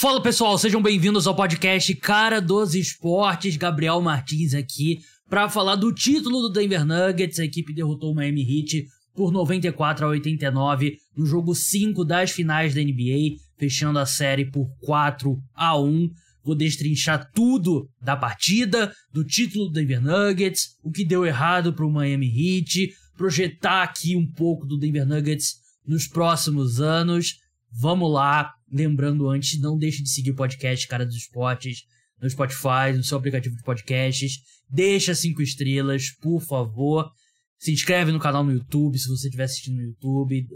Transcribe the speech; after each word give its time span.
Fala 0.00 0.22
pessoal, 0.22 0.56
sejam 0.56 0.80
bem-vindos 0.80 1.26
ao 1.26 1.36
podcast 1.36 1.94
Cara 1.96 2.40
dos 2.40 2.74
Esportes. 2.74 3.58
Gabriel 3.58 4.00
Martins 4.00 4.54
aqui 4.54 5.00
para 5.28 5.46
falar 5.46 5.76
do 5.76 5.92
título 5.92 6.40
do 6.40 6.48
Denver 6.50 6.86
Nuggets. 6.86 7.38
A 7.38 7.44
equipe 7.44 7.74
derrotou 7.74 8.10
o 8.10 8.14
Miami 8.14 8.40
Heat 8.40 8.86
por 9.14 9.30
94 9.30 10.06
a 10.06 10.08
89 10.08 10.96
no 11.14 11.26
jogo 11.26 11.54
5 11.54 12.02
das 12.02 12.30
finais 12.30 12.74
da 12.74 12.80
NBA, 12.80 13.36
fechando 13.58 13.98
a 13.98 14.06
série 14.06 14.50
por 14.50 14.70
4 14.86 15.38
a 15.54 15.78
1. 15.78 16.10
Vou 16.42 16.54
destrinchar 16.54 17.30
tudo 17.34 17.86
da 18.00 18.16
partida, 18.16 18.90
do 19.12 19.22
título 19.22 19.66
do 19.66 19.72
Denver 19.72 20.00
Nuggets, 20.00 20.78
o 20.82 20.90
que 20.90 21.04
deu 21.04 21.26
errado 21.26 21.74
para 21.74 21.84
o 21.84 21.92
Miami 21.92 22.26
Heat, 22.26 22.90
projetar 23.18 23.82
aqui 23.82 24.16
um 24.16 24.26
pouco 24.26 24.64
do 24.64 24.78
Denver 24.78 25.06
Nuggets 25.06 25.56
nos 25.86 26.08
próximos 26.08 26.80
anos. 26.80 27.34
Vamos 27.70 28.10
lá, 28.10 28.54
lembrando 28.70 29.28
antes, 29.28 29.60
não 29.60 29.76
deixe 29.76 30.02
de 30.02 30.10
seguir 30.10 30.30
o 30.30 30.36
podcast 30.36 30.86
Cara 30.86 31.04
dos 31.04 31.16
Esportes 31.16 31.84
no 32.20 32.28
Spotify, 32.28 32.92
no 32.94 33.02
seu 33.02 33.18
aplicativo 33.18 33.56
de 33.56 33.62
podcasts. 33.62 34.38
Deixa 34.68 35.14
cinco 35.14 35.42
estrelas, 35.42 36.10
por 36.20 36.40
favor. 36.40 37.10
Se 37.58 37.72
inscreve 37.72 38.12
no 38.12 38.20
canal 38.20 38.44
no 38.44 38.52
YouTube, 38.52 38.98
se 38.98 39.08
você 39.08 39.26
estiver 39.26 39.44
assistindo 39.44 39.76
no 39.76 39.82
YouTube. 39.82 40.46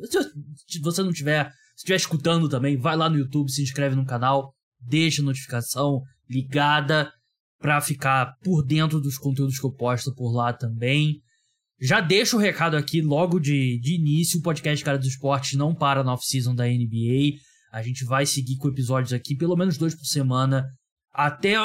Se 0.69 0.79
você 0.80 1.02
não 1.02 1.12
tiver, 1.12 1.51
se 1.74 1.79
estiver 1.79 1.97
escutando 1.97 2.48
também, 2.48 2.77
vai 2.77 2.97
lá 2.97 3.09
no 3.09 3.19
YouTube, 3.19 3.51
se 3.51 3.62
inscreve 3.62 3.97
no 3.97 4.07
canal, 4.07 4.55
deixa 4.80 5.21
a 5.21 5.24
notificação 5.24 6.02
ligada 6.29 7.10
para 7.59 7.80
ficar 7.80 8.37
por 8.43 8.62
dentro 8.62 9.01
dos 9.01 9.19
conteúdos 9.19 9.59
que 9.59 9.66
eu 9.66 9.73
posto 9.73 10.15
por 10.15 10.33
lá 10.33 10.52
também. 10.52 11.21
Já 11.80 12.01
deixo 12.01 12.37
o 12.37 12.41
recado 12.41 12.77
aqui 12.77 13.02
logo 13.02 13.38
de, 13.38 13.79
de 13.80 13.95
início: 13.95 14.38
o 14.38 14.43
podcast 14.43 14.85
Cara 14.85 14.99
dos 14.99 15.09
Esportes 15.09 15.59
não 15.59 15.74
para 15.74 16.05
na 16.05 16.15
off-season 16.15 16.55
da 16.55 16.66
NBA. 16.66 17.38
A 17.74 17.83
gente 17.83 18.05
vai 18.05 18.24
seguir 18.24 18.56
com 18.56 18.69
episódios 18.69 19.12
aqui, 19.12 19.34
pelo 19.34 19.56
menos 19.56 19.77
dois 19.77 19.96
por 19.96 20.05
semana, 20.05 20.65
até 21.12 21.56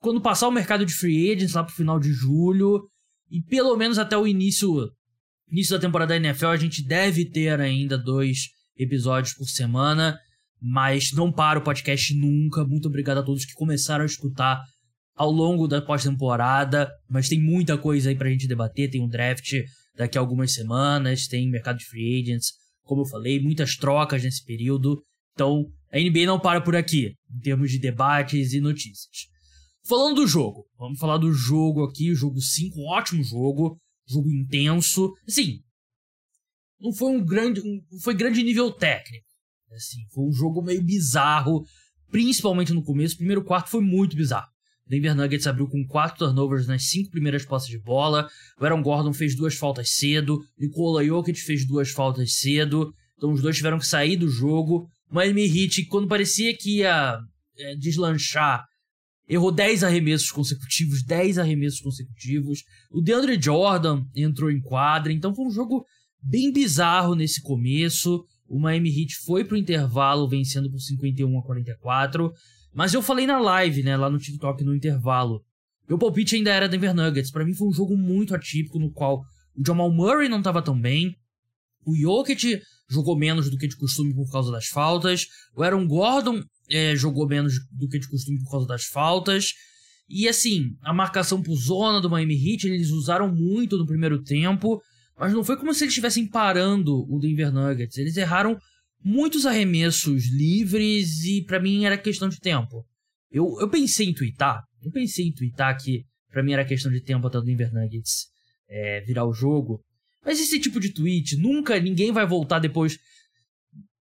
quando 0.00 0.20
passar 0.20 0.48
o 0.48 0.52
mercado 0.52 0.84
de 0.84 0.92
free 0.92 1.32
agents, 1.32 1.54
lá 1.54 1.64
pro 1.64 1.74
final 1.74 1.98
de 1.98 2.12
julho. 2.12 2.86
E 3.30 3.40
pelo 3.40 3.74
menos 3.74 3.98
até 3.98 4.18
o 4.18 4.26
início, 4.26 4.70
início 5.50 5.74
da 5.74 5.80
temporada 5.80 6.10
da 6.10 6.16
NFL, 6.16 6.48
a 6.48 6.56
gente 6.58 6.86
deve 6.86 7.24
ter 7.24 7.58
ainda 7.58 7.96
dois 7.96 8.50
episódios 8.76 9.32
por 9.32 9.46
semana. 9.46 10.18
Mas 10.60 11.10
não 11.12 11.32
para 11.32 11.58
o 11.58 11.64
podcast 11.64 12.14
nunca. 12.14 12.62
Muito 12.62 12.88
obrigado 12.88 13.18
a 13.18 13.22
todos 13.22 13.46
que 13.46 13.54
começaram 13.54 14.02
a 14.02 14.06
escutar 14.06 14.62
ao 15.14 15.30
longo 15.30 15.66
da 15.66 15.80
pós-temporada, 15.80 16.92
mas 17.08 17.30
tem 17.30 17.42
muita 17.42 17.78
coisa 17.78 18.10
aí 18.10 18.14
pra 18.14 18.28
gente 18.28 18.46
debater. 18.46 18.90
Tem 18.90 19.02
um 19.02 19.08
draft 19.08 19.54
daqui 19.96 20.18
a 20.18 20.20
algumas 20.20 20.52
semanas, 20.52 21.26
tem 21.26 21.48
mercado 21.48 21.78
de 21.78 21.86
free 21.86 22.20
agents, 22.20 22.52
como 22.82 23.00
eu 23.00 23.06
falei, 23.06 23.40
muitas 23.40 23.74
trocas 23.74 24.22
nesse 24.22 24.44
período. 24.44 25.02
Então, 25.36 25.70
a 25.92 25.98
NBA 25.98 26.24
não 26.24 26.40
para 26.40 26.62
por 26.62 26.74
aqui, 26.74 27.14
em 27.30 27.40
termos 27.40 27.70
de 27.70 27.78
debates 27.78 28.54
e 28.54 28.60
notícias. 28.60 29.28
Falando 29.86 30.16
do 30.16 30.26
jogo, 30.26 30.66
vamos 30.78 30.98
falar 30.98 31.18
do 31.18 31.30
jogo 31.30 31.84
aqui, 31.84 32.10
o 32.10 32.16
jogo 32.16 32.40
5, 32.40 32.80
um 32.80 32.88
ótimo 32.88 33.22
jogo, 33.22 33.78
jogo 34.08 34.30
intenso. 34.30 35.12
Assim, 35.28 35.60
não 36.80 36.90
foi 36.90 37.12
um 37.12 37.22
grande, 37.22 37.60
foi 38.02 38.14
grande 38.14 38.42
nível 38.42 38.72
técnico. 38.72 39.26
Assim, 39.72 39.98
foi 40.10 40.24
um 40.24 40.32
jogo 40.32 40.62
meio 40.62 40.82
bizarro, 40.82 41.66
principalmente 42.10 42.72
no 42.72 42.82
começo. 42.82 43.14
O 43.14 43.18
primeiro 43.18 43.44
quarto 43.44 43.68
foi 43.68 43.82
muito 43.82 44.16
bizarro. 44.16 44.48
Denver 44.86 45.14
Nuggets 45.14 45.46
abriu 45.46 45.68
com 45.68 45.86
quatro 45.86 46.24
turnovers 46.24 46.66
nas 46.66 46.84
cinco 46.84 47.10
primeiras 47.10 47.44
posses 47.44 47.68
de 47.68 47.78
bola. 47.78 48.26
O 48.58 48.64
Aaron 48.64 48.82
Gordon 48.82 49.12
fez 49.12 49.36
duas 49.36 49.54
faltas 49.54 49.90
cedo. 49.90 50.40
Nikola 50.58 51.04
Jokic 51.04 51.38
fez 51.40 51.66
duas 51.66 51.90
faltas 51.90 52.36
cedo. 52.36 52.94
Então 53.16 53.32
os 53.32 53.42
dois 53.42 53.56
tiveram 53.56 53.78
que 53.78 53.86
sair 53.86 54.16
do 54.16 54.28
jogo. 54.28 54.88
Miami 55.10 55.44
Heat, 55.44 55.86
quando 55.86 56.08
parecia 56.08 56.56
que 56.56 56.78
ia 56.78 57.18
é, 57.58 57.76
deslanchar, 57.76 58.64
errou 59.28 59.52
10 59.52 59.84
arremessos 59.84 60.30
consecutivos, 60.30 61.02
10 61.04 61.38
arremessos 61.38 61.80
consecutivos. 61.80 62.62
O 62.90 63.00
DeAndre 63.00 63.40
Jordan 63.40 64.04
entrou 64.14 64.50
em 64.50 64.60
quadra, 64.60 65.12
então 65.12 65.34
foi 65.34 65.46
um 65.46 65.50
jogo 65.50 65.84
bem 66.22 66.52
bizarro 66.52 67.14
nesse 67.14 67.42
começo. 67.42 68.24
O 68.48 68.58
Miami 68.58 68.90
Heat 68.90 69.16
foi 69.24 69.44
pro 69.44 69.56
intervalo 69.56 70.28
vencendo 70.28 70.70
por 70.70 70.78
51 70.78 71.38
a 71.38 71.42
44. 71.42 72.32
Mas 72.72 72.92
eu 72.92 73.02
falei 73.02 73.26
na 73.26 73.38
live, 73.38 73.82
né, 73.82 73.96
lá 73.96 74.10
no 74.10 74.18
TikTok 74.18 74.62
no 74.62 74.74
intervalo. 74.74 75.42
Meu 75.88 75.98
palpite 75.98 76.36
ainda 76.36 76.52
era 76.52 76.68
Denver 76.68 76.94
Nuggets. 76.94 77.30
Para 77.30 77.44
mim 77.44 77.54
foi 77.54 77.68
um 77.68 77.72
jogo 77.72 77.96
muito 77.96 78.34
atípico 78.34 78.78
no 78.78 78.92
qual 78.92 79.22
o 79.54 79.64
Jamal 79.64 79.90
Murray 79.90 80.28
não 80.28 80.42
tava 80.42 80.60
tão 80.60 80.78
bem. 80.78 81.16
O 81.84 81.94
Jokic 81.94 82.60
jogou 82.88 83.16
menos 83.16 83.50
do 83.50 83.56
que 83.56 83.66
de 83.66 83.76
costume 83.76 84.14
por 84.14 84.30
causa 84.30 84.50
das 84.50 84.66
faltas. 84.66 85.26
O 85.54 85.62
Aaron 85.62 85.86
Gordon 85.86 86.42
é, 86.70 86.94
jogou 86.96 87.26
menos 87.26 87.54
do 87.70 87.88
que 87.88 87.98
de 87.98 88.08
costume 88.08 88.42
por 88.42 88.50
causa 88.50 88.66
das 88.66 88.84
faltas. 88.84 89.52
E 90.08 90.28
assim, 90.28 90.70
a 90.82 90.94
marcação 90.94 91.42
por 91.42 91.56
zona 91.56 92.00
do 92.00 92.08
Miami 92.08 92.34
Heat 92.34 92.68
eles 92.68 92.90
usaram 92.90 93.34
muito 93.34 93.76
no 93.76 93.86
primeiro 93.86 94.22
tempo. 94.22 94.80
Mas 95.18 95.32
não 95.32 95.42
foi 95.42 95.56
como 95.56 95.72
se 95.72 95.84
eles 95.84 95.92
estivessem 95.92 96.28
parando 96.28 97.06
o 97.10 97.18
Denver 97.18 97.52
Nuggets. 97.52 97.96
Eles 97.96 98.16
erraram 98.16 98.58
muitos 99.02 99.46
arremessos 99.46 100.30
livres 100.30 101.24
e 101.24 101.44
para 101.44 101.60
mim 101.60 101.84
era 101.84 101.96
questão 101.96 102.28
de 102.28 102.38
tempo. 102.38 102.84
Eu, 103.30 103.56
eu 103.60 103.68
pensei 103.68 104.08
em 104.08 104.14
twittar, 104.14 104.62
eu 104.82 104.90
pensei 104.90 105.26
em 105.26 105.32
twittar 105.32 105.76
que 105.80 106.04
para 106.30 106.42
mim 106.42 106.52
era 106.52 106.64
questão 106.64 106.92
de 106.92 107.00
tempo 107.00 107.26
até 107.26 107.38
o 107.38 107.42
Denver 107.42 107.72
Nuggets 107.72 108.26
é, 108.68 109.00
virar 109.00 109.24
o 109.24 109.32
jogo. 109.32 109.80
Mas 110.26 110.40
esse 110.40 110.58
tipo 110.58 110.80
de 110.80 110.92
tweet, 110.92 111.36
nunca 111.36 111.78
ninguém 111.78 112.10
vai 112.10 112.26
voltar 112.26 112.58
depois. 112.58 112.98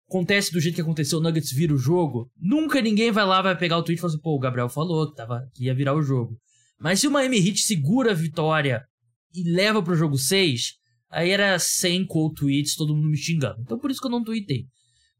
Acontece 0.09 0.51
do 0.51 0.61
jeito 0.61 0.77
que 0.77 0.81
aconteceu, 0.81 1.19
o 1.19 1.23
Nuggets 1.23 1.53
vira 1.53 1.75
o 1.75 1.79
jogo. 1.79 2.31
Nunca 2.41 2.81
ninguém 2.81 3.13
vai 3.13 3.27
lá, 3.27 3.43
vai 3.43 3.57
pegar 3.57 3.77
o 3.77 3.83
tweet 3.83 3.99
e 3.99 4.01
falar 4.01 4.15
assim, 4.15 4.23
pô, 4.23 4.35
o 4.35 4.39
Gabriel 4.39 4.69
falou 4.71 5.11
que, 5.11 5.17
tava, 5.17 5.47
que 5.55 5.65
ia 5.65 5.75
virar 5.75 5.95
o 5.95 6.03
jogo. 6.03 6.41
Mas 6.81 7.01
se 7.01 7.07
o 7.07 7.11
Miami 7.11 7.39
Heat 7.39 7.61
segura 7.61 8.13
a 8.13 8.15
vitória 8.15 8.83
e 9.35 9.43
leva 9.43 9.83
pro 9.83 9.95
jogo 9.95 10.17
6, 10.17 10.75
aí 11.11 11.31
era 11.31 11.59
100 11.59 12.07
quote 12.07 12.41
tweets, 12.41 12.77
todo 12.77 12.95
mundo 12.95 13.11
me 13.11 13.17
xingando. 13.17 13.61
Então 13.61 13.79
por 13.79 13.91
isso 13.91 14.01
que 14.01 14.07
eu 14.07 14.11
não 14.11 14.25
tweetei. 14.25 14.65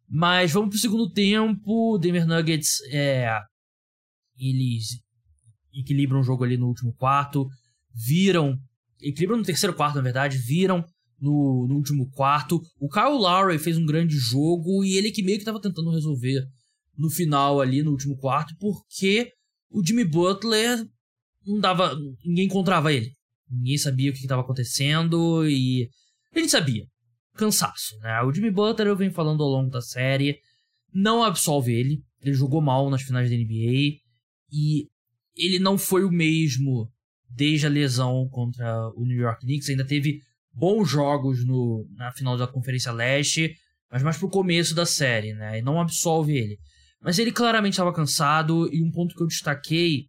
Mas 0.09 0.53
vamos 0.53 0.71
pro 0.71 0.79
segundo 0.79 1.11
tempo. 1.11 1.95
O 1.95 1.99
Denver 1.99 2.27
Nuggets 2.27 2.81
é. 2.91 3.29
Eles 4.39 5.01
equilibram 5.75 6.21
o 6.21 6.23
jogo 6.23 6.45
ali 6.45 6.57
no 6.57 6.69
último 6.69 6.95
quarto. 6.95 7.49
Viram. 7.93 8.57
Equilibram 9.09 9.39
no 9.39 9.45
terceiro 9.45 9.75
quarto, 9.75 9.97
na 9.97 10.03
verdade. 10.03 10.39
Viram 10.39 10.85
no, 11.21 11.67
no 11.69 11.77
último 11.77 12.11
quarto. 12.11 12.61
O 12.81 12.89
Kyle 12.89 13.19
Lowry 13.19 13.59
fez 13.59 13.77
um 13.77 13.87
grande 13.87 14.17
jogo 14.17 14.85
e 14.85 14.97
ele 14.97 15.11
que 15.11 15.23
meio 15.23 15.39
que 15.39 15.45
tava 15.45 15.61
tentando 15.61 15.91
resolver 15.91 16.45
no 16.97 17.11
final 17.11 17.61
ali, 17.61 17.83
no 17.83 17.91
último 17.91 18.17
quarto, 18.17 18.55
porque 18.59 19.31
o 19.71 19.85
Jimmy 19.85 20.05
Butler 20.05 20.85
não 21.47 21.61
dava. 21.61 21.97
Ninguém 22.25 22.47
encontrava 22.47 22.93
ele. 22.93 23.13
Ninguém 23.51 23.79
sabia 23.79 24.11
o 24.11 24.13
que 24.13 24.21
estava 24.21 24.43
acontecendo 24.43 25.47
e. 25.49 25.89
A 26.35 26.39
gente 26.39 26.51
sabia 26.51 26.85
cansaço, 27.37 27.97
né? 27.99 28.21
O 28.23 28.33
Jimmy 28.33 28.51
Butler, 28.51 28.89
eu 28.89 28.97
venho 28.97 29.13
falando 29.13 29.43
ao 29.43 29.49
longo 29.49 29.71
da 29.71 29.81
série, 29.81 30.39
não 30.93 31.23
absolve 31.23 31.73
ele. 31.73 32.03
Ele 32.23 32.35
jogou 32.35 32.61
mal 32.61 32.91
nas 32.91 33.03
finais 33.03 33.31
da 33.31 33.37
NBA 33.37 33.99
e 34.51 34.89
ele 35.37 35.59
não 35.59 35.77
foi 35.79 36.03
o 36.03 36.11
mesmo 36.11 36.91
desde 37.29 37.67
a 37.67 37.71
lesão 37.71 38.29
contra 38.31 38.89
o 38.95 39.05
New 39.05 39.17
York 39.17 39.45
Knicks. 39.45 39.69
Ainda 39.69 39.87
teve 39.87 40.21
bons 40.53 40.89
jogos 40.89 41.45
no, 41.45 41.87
na 41.95 42.13
final 42.13 42.37
da 42.37 42.47
Conferência 42.47 42.93
Leste, 42.93 43.55
mas 43.91 44.03
mais 44.03 44.17
pro 44.17 44.29
começo 44.29 44.75
da 44.75 44.87
série, 44.87 45.35
né? 45.35 45.59
E 45.59 45.63
não 45.63 45.81
absolve 45.81 46.37
ele. 46.37 46.59
Mas 47.01 47.19
ele 47.19 47.31
claramente 47.31 47.75
estava 47.75 47.93
cansado 47.93 48.69
e 48.73 48.83
um 48.83 48.91
ponto 48.91 49.15
que 49.15 49.23
eu 49.23 49.27
destaquei 49.27 50.07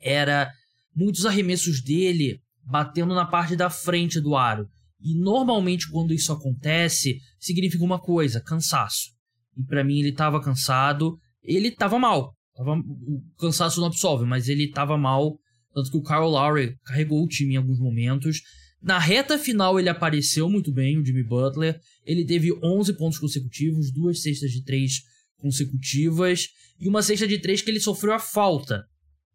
era 0.00 0.50
muitos 0.94 1.26
arremessos 1.26 1.82
dele 1.82 2.40
batendo 2.62 3.14
na 3.14 3.26
parte 3.26 3.54
da 3.54 3.68
frente 3.68 4.20
do 4.20 4.34
aro. 4.34 4.66
E 5.00 5.14
normalmente 5.18 5.90
quando 5.90 6.14
isso 6.14 6.32
acontece, 6.32 7.18
significa 7.38 7.84
uma 7.84 8.00
coisa, 8.00 8.40
cansaço. 8.40 9.10
E 9.56 9.62
para 9.62 9.84
mim 9.84 9.98
ele 9.98 10.12
tava 10.12 10.42
cansado, 10.42 11.18
ele 11.42 11.70
tava 11.70 11.98
mal. 11.98 12.34
Tava, 12.54 12.72
o 12.76 13.22
cansaço 13.38 13.80
não 13.80 13.88
absolve, 13.88 14.24
mas 14.24 14.48
ele 14.48 14.70
tava 14.70 14.96
mal, 14.96 15.38
tanto 15.76 15.90
que 15.90 15.96
o 15.98 16.02
Kyle 16.02 16.20
Lowry 16.20 16.74
carregou 16.86 17.22
o 17.22 17.28
time 17.28 17.52
em 17.52 17.56
alguns 17.58 17.78
momentos. 17.78 18.40
Na 18.82 18.98
reta 18.98 19.38
final 19.38 19.78
ele 19.78 19.90
apareceu 19.90 20.48
muito 20.48 20.72
bem, 20.72 20.98
o 20.98 21.04
Jimmy 21.04 21.22
Butler. 21.22 21.78
Ele 22.02 22.24
teve 22.24 22.50
11 22.64 22.96
pontos 22.96 23.18
consecutivos, 23.18 23.92
duas 23.92 24.22
cestas 24.22 24.52
de 24.52 24.64
três 24.64 25.02
consecutivas 25.36 26.48
e 26.80 26.88
uma 26.88 27.02
cesta 27.02 27.28
de 27.28 27.38
três 27.38 27.60
que 27.60 27.70
ele 27.70 27.78
sofreu 27.78 28.14
a 28.14 28.18
falta. 28.18 28.86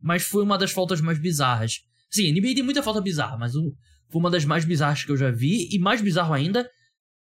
Mas 0.02 0.24
foi 0.24 0.42
uma 0.42 0.58
das 0.58 0.72
faltas 0.72 1.00
mais 1.00 1.20
bizarras. 1.20 1.82
Sim, 2.10 2.32
NBA 2.32 2.56
tem 2.56 2.64
muita 2.64 2.82
falta 2.82 3.00
bizarra, 3.00 3.38
mas 3.38 3.54
foi 3.54 4.20
uma 4.20 4.32
das 4.32 4.44
mais 4.44 4.66
bizarras 4.66 5.06
que 5.06 5.12
eu 5.12 5.18
já 5.18 5.30
vi. 5.30 5.70
E 5.72 5.78
mais 5.78 6.02
bizarro 6.02 6.34
ainda, 6.34 6.68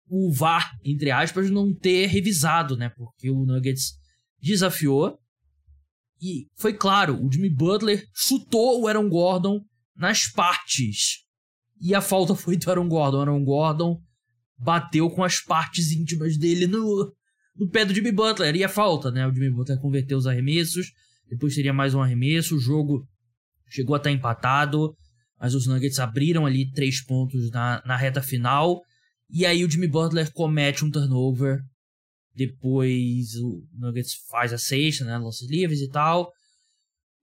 o 0.07 0.31
VAR, 0.31 0.77
entre 0.85 1.09
aspas, 1.09 1.49
não 1.49 1.73
ter 1.73 2.05
revisado, 2.05 2.77
né? 2.77 2.89
Porque 2.95 3.31
o 3.31 3.45
Nuggets 3.47 3.93
desafiou. 4.39 5.17
E 6.21 6.47
foi 6.55 6.73
claro, 6.73 7.23
o 7.23 7.31
Jimmy 7.31 7.49
Butler 7.49 8.03
chutou 8.13 8.81
o 8.81 8.87
Aaron 8.87 9.07
Gordon 9.09 9.61
nas 9.95 10.27
partes. 10.27 11.23
E 11.79 11.93
a 11.93 12.01
falta 12.01 12.35
foi 12.35 12.57
do 12.57 12.69
Aaron 12.69 12.87
Gordon. 12.87 13.17
O 13.17 13.21
Aaron 13.21 13.43
Gordon 13.43 14.01
bateu 14.57 15.09
com 15.09 15.23
as 15.23 15.39
partes 15.39 15.91
íntimas 15.91 16.37
dele 16.37 16.65
no, 16.65 17.13
no 17.55 17.69
pé 17.69 17.85
do 17.85 17.93
Jimmy 17.93 18.11
Butler. 18.11 18.55
E 18.55 18.63
a 18.63 18.69
falta, 18.69 19.11
né? 19.11 19.27
O 19.27 19.33
Jimmy 19.33 19.51
Butler 19.51 19.79
converteu 19.79 20.17
os 20.17 20.25
arremessos, 20.25 20.91
depois 21.29 21.53
teria 21.53 21.73
mais 21.73 21.93
um 21.93 22.01
arremesso, 22.01 22.55
o 22.55 22.59
jogo 22.59 23.07
chegou 23.69 23.93
a 23.95 23.97
estar 23.97 24.11
empatado, 24.11 24.95
mas 25.39 25.53
os 25.53 25.67
Nuggets 25.67 25.99
abriram 25.99 26.45
ali 26.45 26.71
três 26.71 27.03
pontos 27.03 27.51
na, 27.51 27.83
na 27.85 27.95
reta 27.95 28.21
final. 28.21 28.81
E 29.29 29.45
aí 29.45 29.63
o 29.63 29.69
Jimmy 29.69 29.87
Butler 29.87 30.31
comete 30.33 30.83
um 30.83 30.89
turnover. 30.89 31.59
Depois 32.37 33.33
o 33.35 33.63
Nuggets 33.73 34.13
faz 34.29 34.53
a 34.53 34.59
sexta, 34.59 35.03
né? 35.03 35.17
Lances 35.17 35.49
livres 35.49 35.81
e 35.81 35.89
tal. 35.89 36.31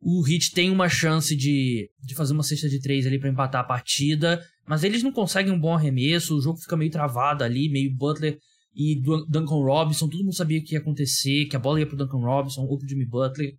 O 0.00 0.26
Heat 0.26 0.50
tem 0.50 0.70
uma 0.70 0.88
chance 0.88 1.36
de, 1.36 1.88
de 2.02 2.14
fazer 2.16 2.32
uma 2.32 2.42
cesta 2.42 2.68
de 2.68 2.80
três 2.80 3.06
ali 3.06 3.18
para 3.18 3.30
empatar 3.30 3.60
a 3.60 3.64
partida, 3.64 4.44
mas 4.66 4.82
eles 4.82 5.04
não 5.04 5.12
conseguem 5.12 5.52
um 5.52 5.58
bom 5.58 5.72
arremesso, 5.72 6.36
o 6.36 6.40
jogo 6.42 6.58
fica 6.58 6.76
meio 6.76 6.90
travado 6.90 7.44
ali, 7.44 7.70
meio 7.70 7.94
Butler 7.94 8.36
e 8.74 9.00
Duncan 9.00 9.62
Robinson, 9.62 10.08
todo 10.08 10.24
mundo 10.24 10.34
sabia 10.34 10.60
que 10.60 10.74
ia 10.74 10.80
acontecer, 10.80 11.46
que 11.46 11.54
a 11.54 11.60
bola 11.60 11.78
ia 11.78 11.86
pro 11.86 11.96
Duncan 11.96 12.18
Robinson 12.18 12.62
ou 12.62 12.76
pro 12.76 12.88
Jimmy 12.88 13.06
Butler. 13.06 13.54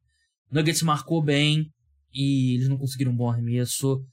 Nuggets 0.52 0.84
marcou 0.84 1.24
bem 1.24 1.72
e 2.14 2.56
eles 2.56 2.68
não 2.68 2.78
conseguiram 2.78 3.14
um 3.14 3.16
bom 3.16 3.30
arremesso. 3.30 4.06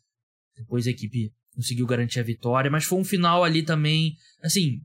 Depois 0.56 0.86
a 0.86 0.90
equipe 0.90 1.32
conseguiu 1.54 1.86
garantir 1.86 2.20
a 2.20 2.22
vitória, 2.22 2.70
mas 2.70 2.84
foi 2.84 3.00
um 3.00 3.04
final 3.04 3.42
ali 3.42 3.64
também, 3.64 4.14
assim, 4.42 4.80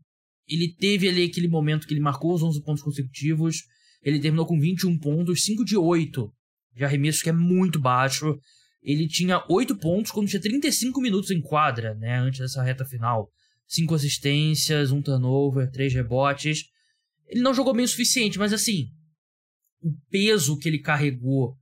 ele 0.48 0.74
teve 0.74 1.10
ali 1.10 1.24
aquele 1.24 1.48
momento 1.48 1.88
que 1.88 1.94
ele 1.94 2.00
marcou 2.00 2.34
os 2.34 2.42
11 2.42 2.64
pontos 2.64 2.84
consecutivos, 2.84 3.64
ele 4.02 4.20
terminou 4.20 4.46
com 4.46 4.60
21 4.60 4.98
pontos, 4.98 5.44
5 5.44 5.66
de 5.66 5.76
8 5.76 6.32
de 6.74 6.86
arremesso, 6.86 7.24
que 7.24 7.30
é 7.30 7.34
muito 7.34 7.80
baixo. 7.80 8.40
Ele 8.82 9.08
tinha 9.08 9.44
8 9.50 9.76
pontos 9.78 10.12
quando 10.12 10.30
tinha 10.30 10.42
35 10.42 11.02
minutos 11.02 11.32
em 11.32 11.42
quadra, 11.42 11.96
né, 11.96 12.20
antes 12.20 12.40
dessa 12.40 12.64
reta 12.64 12.86
final. 12.86 13.30
5 13.68 13.96
assistências, 13.96 14.92
um 14.92 15.02
turnover, 15.02 15.70
3 15.72 15.94
rebotes. 15.94 16.66
Ele 17.28 17.42
não 17.42 17.54
jogou 17.54 17.74
bem 17.74 17.84
o 17.84 17.88
suficiente, 17.88 18.40
mas 18.40 18.54
assim, 18.54 18.88
o 19.82 19.92
peso 20.10 20.58
que 20.58 20.70
ele 20.70 20.80
carregou 20.80 21.58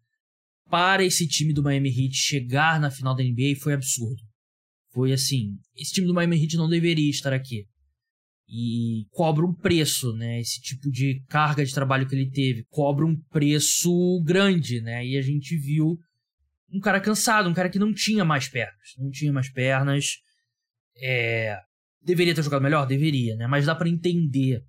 para 0.70 1.04
esse 1.04 1.28
time 1.28 1.54
do 1.54 1.64
Miami 1.64 1.90
Heat 1.90 2.16
chegar 2.16 2.80
na 2.80 2.92
final 2.92 3.16
da 3.16 3.24
NBA 3.24 3.56
foi 3.60 3.74
absurdo. 3.74 4.22
Foi 4.94 5.12
assim, 5.12 5.58
esse 5.76 5.94
time 5.94 6.08
do 6.08 6.14
Miami 6.14 6.42
Heat 6.42 6.58
não 6.58 6.70
deveria 6.70 7.10
estar 7.10 7.34
aqui. 7.34 7.66
E 8.48 9.08
cobra 9.12 9.46
um 9.46 9.54
preço, 9.54 10.14
né? 10.14 10.40
Esse 10.40 10.62
tipo 10.62 10.90
de 10.92 11.22
carga 11.28 11.66
de 11.66 11.74
trabalho 11.74 12.08
que 12.08 12.16
ele 12.16 12.30
teve 12.30 12.64
cobra 12.70 13.06
um 13.06 13.20
preço 13.32 14.22
grande, 14.24 14.82
né? 14.82 15.06
E 15.06 15.18
a 15.18 15.22
gente 15.22 15.58
viu 15.58 15.98
um 16.72 16.80
cara 16.80 17.00
cansado, 17.00 17.50
um 17.50 17.54
cara 17.54 17.70
que 17.70 17.80
não 17.80 17.94
tinha 17.94 18.24
mais 18.24 18.48
pernas, 18.48 18.94
não 18.98 19.10
tinha 19.10 19.34
mais 19.34 19.50
pernas. 19.50 20.18
É, 21.02 21.58
deveria 22.04 22.36
ter 22.36 22.44
jogado 22.44 22.62
melhor, 22.62 22.86
deveria, 22.86 23.36
né? 23.36 23.48
Mas 23.48 23.66
dá 23.66 23.74
para 23.74 23.90
entender 23.90 24.62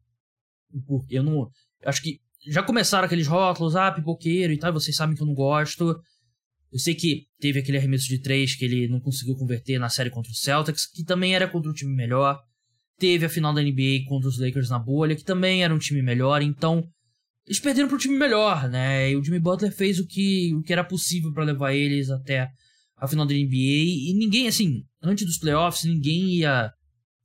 o 0.72 0.80
porquê. 0.82 1.18
Eu 1.18 1.22
não, 1.22 1.40
eu 1.82 1.88
acho 1.88 2.02
que 2.02 2.18
já 2.48 2.62
começaram 2.62 3.06
aqueles 3.06 3.26
rótulos, 3.26 3.76
ah, 3.76 3.92
pipoqueiro 3.92 4.52
e 4.52 4.58
tal, 4.58 4.72
vocês 4.72 4.96
sabem 4.96 5.14
que 5.14 5.22
eu 5.22 5.26
não 5.26 5.34
gosto. 5.34 6.00
Eu 6.72 6.78
sei 6.78 6.94
que 6.94 7.26
teve 7.38 7.60
aquele 7.60 7.78
arremesso 7.78 8.06
de 8.06 8.20
três 8.20 8.54
que 8.54 8.64
ele 8.64 8.88
não 8.88 9.00
conseguiu 9.00 9.36
converter 9.36 9.78
na 9.78 9.88
série 9.88 10.10
contra 10.10 10.30
o 10.30 10.34
Celtics, 10.34 10.86
que 10.86 11.04
também 11.04 11.34
era 11.34 11.48
contra 11.48 11.70
um 11.70 11.74
time 11.74 11.94
melhor. 11.94 12.40
Teve 12.98 13.26
a 13.26 13.28
final 13.28 13.52
da 13.52 13.62
NBA 13.62 14.04
contra 14.08 14.28
os 14.28 14.38
Lakers 14.38 14.70
na 14.70 14.78
bolha, 14.78 15.14
que 15.14 15.24
também 15.24 15.62
era 15.62 15.74
um 15.74 15.78
time 15.78 16.00
melhor. 16.00 16.42
Então, 16.42 16.82
eles 17.46 17.60
perderam 17.60 17.88
para 17.88 17.96
um 17.96 18.00
time 18.00 18.16
melhor, 18.16 18.68
né? 18.68 19.10
E 19.10 19.16
o 19.16 19.22
Jimmy 19.22 19.38
Butler 19.38 19.72
fez 19.72 19.98
o 19.98 20.06
que, 20.06 20.54
o 20.54 20.62
que 20.62 20.72
era 20.72 20.82
possível 20.82 21.32
para 21.32 21.44
levar 21.44 21.74
eles 21.74 22.10
até 22.10 22.48
a 22.96 23.06
final 23.06 23.26
da 23.26 23.34
NBA. 23.34 23.54
E 23.54 24.14
ninguém, 24.14 24.48
assim, 24.48 24.82
antes 25.02 25.26
dos 25.26 25.38
playoffs, 25.38 25.84
ninguém 25.84 26.36
ia 26.36 26.72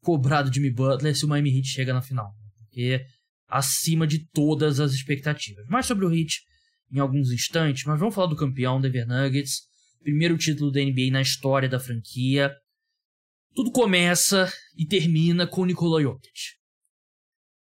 cobrar 0.01 0.41
do 0.41 0.53
Jimmy 0.53 0.71
Butler 0.71 1.15
se 1.15 1.25
o 1.25 1.27
Miami 1.27 1.57
Heat 1.57 1.67
chega 1.67 1.93
na 1.93 2.01
final. 2.01 2.31
Porque 2.57 3.03
acima 3.47 4.05
de 4.07 4.25
todas 4.31 4.79
as 4.79 4.93
expectativas. 4.93 5.65
Mais 5.67 5.85
sobre 5.85 6.05
o 6.05 6.13
Heat 6.13 6.41
em 6.91 6.99
alguns 6.99 7.31
instantes, 7.31 7.83
mas 7.85 7.99
vamos 7.99 8.13
falar 8.13 8.27
do 8.27 8.35
campeão 8.35 8.81
Denver 8.81 9.07
Nuggets, 9.07 9.61
primeiro 10.03 10.37
título 10.37 10.71
da 10.71 10.81
NBA 10.81 11.11
na 11.11 11.21
história 11.21 11.69
da 11.69 11.79
franquia. 11.79 12.51
Tudo 13.53 13.69
começa 13.69 14.51
e 14.77 14.85
termina 14.85 15.45
com 15.45 15.65
Nikola 15.65 16.01
Jokic. 16.01 16.31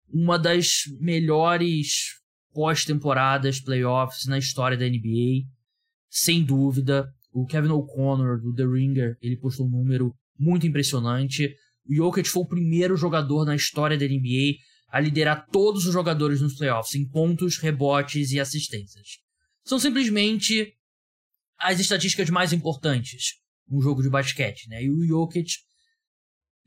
Uma 0.10 0.40
das 0.40 0.82
melhores 1.00 2.16
pós-temporadas, 2.54 3.60
playoffs 3.60 4.26
na 4.26 4.40
história 4.40 4.76
da 4.76 4.90
NBA, 4.90 5.46
sem 6.10 6.44
dúvida. 6.44 7.08
O 7.32 7.46
Kevin 7.46 7.70
O'Connor 7.70 8.42
do 8.42 8.56
The 8.56 8.64
Ringer, 8.66 9.16
ele 9.22 9.38
postou 9.38 9.68
um 9.68 9.70
número 9.70 10.12
muito 10.40 10.66
impressionante. 10.66 11.54
O 11.88 11.94
Jokic 11.94 12.30
foi 12.30 12.42
o 12.42 12.48
primeiro 12.48 12.98
jogador 12.98 13.46
na 13.46 13.56
história 13.56 13.96
da 13.96 14.08
NBA 14.08 14.56
a 14.90 15.00
liderar 15.00 15.46
todos 15.52 15.86
os 15.86 15.94
jogadores 15.94 16.42
nos 16.42 16.56
playoffs 16.56 16.96
em 16.96 17.08
pontos, 17.08 17.58
rebotes 17.58 18.32
e 18.32 18.40
assistências. 18.40 19.20
São 19.64 19.78
simplesmente 19.78 20.74
as 21.60 21.80
estatísticas 21.80 22.32
mais 22.32 22.54
importantes 22.54 23.36
num 23.70 23.82
jogo 23.82 24.02
de 24.02 24.10
basquete, 24.10 24.68
né? 24.68 24.84
E 24.84 24.90
o 24.90 25.06
Jokic 25.06 25.52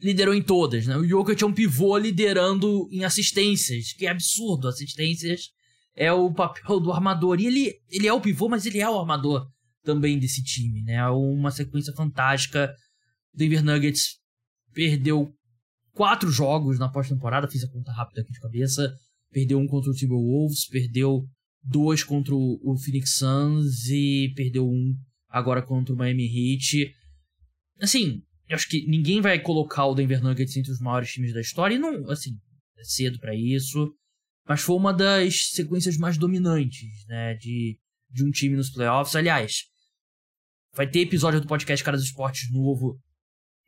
liderou 0.00 0.34
em 0.34 0.42
todas, 0.42 0.86
né? 0.86 0.96
O 0.96 1.06
Jokic 1.06 1.42
é 1.42 1.46
um 1.46 1.52
pivô 1.52 1.96
liderando 1.98 2.88
em 2.90 3.04
assistências, 3.04 3.92
que 3.92 4.06
é 4.06 4.10
absurdo. 4.10 4.68
Assistências 4.68 5.48
é 5.94 6.12
o 6.12 6.32
papel 6.32 6.80
do 6.80 6.92
armador. 6.92 7.40
E 7.40 7.46
ele, 7.46 7.74
ele 7.90 8.06
é 8.06 8.12
o 8.12 8.20
pivô, 8.20 8.48
mas 8.48 8.64
ele 8.64 8.78
é 8.78 8.88
o 8.88 8.98
armador 8.98 9.46
também 9.82 10.18
desse 10.18 10.42
time, 10.42 10.82
né? 10.82 11.04
Uma 11.08 11.50
sequência 11.50 11.92
fantástica. 11.94 12.72
O 13.34 13.38
Denver 13.38 13.64
Nuggets 13.64 14.18
perdeu 14.72 15.32
quatro 15.92 16.30
jogos 16.30 16.78
na 16.78 16.88
pós-temporada, 16.88 17.48
fiz 17.48 17.64
a 17.64 17.70
conta 17.70 17.92
rápida 17.92 18.20
aqui 18.20 18.32
de 18.32 18.40
cabeça. 18.40 18.94
Perdeu 19.30 19.58
um 19.58 19.66
contra 19.66 19.90
o 19.90 19.94
Timberwolves, 19.94 20.68
perdeu 20.68 21.26
dois 21.62 22.02
contra 22.02 22.34
o 22.34 22.76
Phoenix 22.82 23.16
Suns 23.16 23.88
e 23.88 24.32
perdeu 24.34 24.66
um 24.66 24.94
agora 25.28 25.60
contra 25.60 25.92
o 25.92 25.96
Miami 25.96 26.24
Heat. 26.24 26.90
Assim, 27.80 28.22
eu 28.48 28.56
acho 28.56 28.68
que 28.68 28.86
ninguém 28.86 29.20
vai 29.20 29.38
colocar 29.38 29.86
o 29.86 29.94
Denver 29.94 30.22
Nuggets 30.22 30.56
entre 30.56 30.72
os 30.72 30.80
maiores 30.80 31.10
times 31.10 31.32
da 31.32 31.40
história, 31.40 31.74
e 31.74 31.78
não, 31.78 32.10
assim, 32.10 32.38
é 32.78 32.84
cedo 32.84 33.18
para 33.18 33.34
isso. 33.34 33.92
Mas 34.46 34.62
foi 34.62 34.76
uma 34.76 34.94
das 34.94 35.50
sequências 35.50 35.98
mais 35.98 36.16
dominantes, 36.16 36.88
né, 37.06 37.34
de, 37.34 37.78
de 38.10 38.24
um 38.24 38.30
time 38.30 38.56
nos 38.56 38.70
playoffs. 38.70 39.14
Aliás, 39.14 39.64
vai 40.74 40.88
ter 40.88 41.00
episódio 41.00 41.40
do 41.40 41.46
podcast 41.46 41.84
Caras 41.84 42.02
Esportes 42.02 42.50
novo 42.50 42.98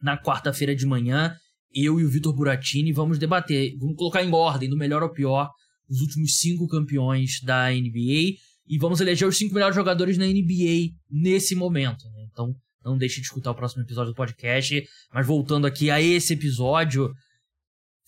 na 0.00 0.16
quarta-feira 0.16 0.74
de 0.74 0.86
manhã 0.86 1.36
eu 1.72 2.00
e 2.00 2.04
o 2.04 2.08
Vitor 2.08 2.34
Buratini 2.34 2.92
vamos 2.92 3.18
debater, 3.18 3.76
vamos 3.78 3.96
colocar 3.96 4.22
em 4.22 4.32
ordem, 4.32 4.68
do 4.68 4.76
melhor 4.76 5.02
ao 5.02 5.12
pior, 5.12 5.50
os 5.88 6.00
últimos 6.00 6.38
cinco 6.38 6.66
campeões 6.66 7.40
da 7.42 7.70
NBA 7.70 8.36
e 8.66 8.78
vamos 8.78 9.00
eleger 9.00 9.26
os 9.26 9.36
cinco 9.36 9.54
melhores 9.54 9.74
jogadores 9.74 10.18
na 10.18 10.26
NBA 10.26 10.94
nesse 11.10 11.54
momento. 11.54 12.04
Né? 12.10 12.26
Então, 12.30 12.54
não 12.84 12.96
deixe 12.96 13.16
de 13.16 13.26
escutar 13.26 13.50
o 13.50 13.54
próximo 13.54 13.82
episódio 13.82 14.12
do 14.12 14.16
podcast. 14.16 14.82
Mas 15.12 15.26
voltando 15.26 15.66
aqui 15.66 15.90
a 15.90 16.00
esse 16.00 16.34
episódio, 16.34 17.12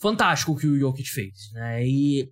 fantástico 0.01 0.53
o 0.53 0.57
que 0.57 0.67
o 0.67 0.79
Jokic 0.79 1.09
fez, 1.11 1.33
né? 1.53 1.87
E 1.87 2.29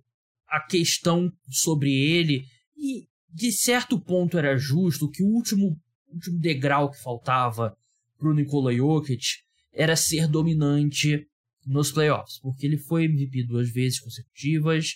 a 0.47 0.59
questão 0.59 1.31
sobre 1.49 1.91
ele, 1.91 2.43
e 2.75 3.05
de 3.33 3.51
certo 3.51 3.99
ponto 3.99 4.37
era 4.37 4.57
justo 4.57 5.09
que 5.09 5.23
o 5.23 5.27
último, 5.27 5.77
último 6.09 6.39
degrau 6.39 6.91
que 6.91 7.01
faltava 7.01 7.73
pro 8.17 8.33
Nikola 8.33 8.73
Jokic 8.73 9.25
era 9.73 9.95
ser 9.95 10.27
dominante 10.27 11.25
nos 11.65 11.91
playoffs, 11.91 12.39
porque 12.41 12.65
ele 12.65 12.77
foi 12.77 13.05
MVP 13.05 13.43
duas 13.43 13.69
vezes 13.69 13.99
consecutivas, 13.99 14.95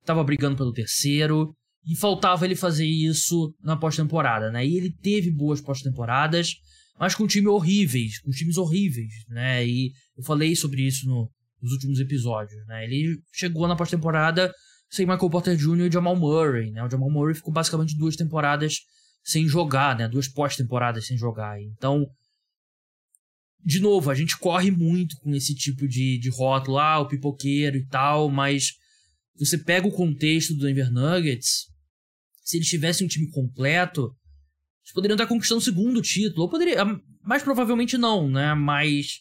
estava 0.00 0.24
brigando 0.24 0.56
pelo 0.56 0.72
terceiro, 0.72 1.54
e 1.86 1.94
faltava 1.94 2.44
ele 2.46 2.56
fazer 2.56 2.86
isso 2.86 3.54
na 3.60 3.76
pós-temporada, 3.76 4.50
né? 4.50 4.66
E 4.66 4.76
ele 4.76 4.90
teve 4.90 5.30
boas 5.30 5.60
pós-temporadas, 5.60 6.54
mas 6.98 7.14
com 7.14 7.26
times 7.26 7.48
horríveis, 7.48 8.20
com 8.20 8.30
times 8.30 8.56
horríveis, 8.56 9.12
né? 9.28 9.66
E 9.66 9.92
eu 10.16 10.24
falei 10.24 10.54
sobre 10.54 10.82
isso 10.82 11.06
no, 11.06 11.30
nos 11.60 11.72
últimos 11.72 11.98
episódios, 11.98 12.64
né? 12.66 12.84
Ele 12.84 13.20
chegou 13.32 13.66
na 13.66 13.76
pós-temporada 13.76 14.52
sem 14.90 15.06
Michael 15.06 15.30
Porter 15.30 15.56
Jr. 15.56 15.86
e 15.86 15.92
Jamal 15.92 16.16
Murray, 16.16 16.70
né? 16.70 16.82
O 16.84 16.90
Jamal 16.90 17.10
Murray 17.10 17.34
ficou 17.34 17.52
basicamente 17.52 17.96
duas 17.96 18.16
temporadas 18.16 18.76
sem 19.24 19.48
jogar, 19.48 19.96
né? 19.96 20.08
Duas 20.08 20.28
pós-temporadas 20.28 21.06
sem 21.06 21.16
jogar. 21.16 21.60
Então, 21.60 22.06
de 23.64 23.80
novo, 23.80 24.10
a 24.10 24.14
gente 24.14 24.38
corre 24.38 24.70
muito 24.70 25.16
com 25.16 25.34
esse 25.34 25.54
tipo 25.54 25.88
de, 25.88 26.18
de 26.18 26.28
rótulo, 26.30 26.78
ah, 26.78 27.00
o 27.00 27.08
pipoqueiro 27.08 27.76
e 27.76 27.86
tal, 27.86 28.30
mas 28.30 28.72
você 29.36 29.58
pega 29.58 29.88
o 29.88 29.92
contexto 29.92 30.54
do 30.54 30.64
Denver 30.64 30.92
Nuggets, 30.92 31.64
se 32.42 32.58
eles 32.58 32.68
tivessem 32.68 33.06
um 33.06 33.08
time 33.08 33.28
completo, 33.30 34.14
eles 34.84 34.92
poderiam 34.92 35.16
estar 35.16 35.26
conquistando 35.26 35.60
o 35.60 35.64
segundo 35.64 36.02
título, 36.02 36.42
ou 36.42 36.50
poderia, 36.50 36.82
ah, 36.82 37.00
mais 37.22 37.42
provavelmente 37.42 37.96
não, 37.96 38.28
né, 38.28 38.54
mas 38.54 39.20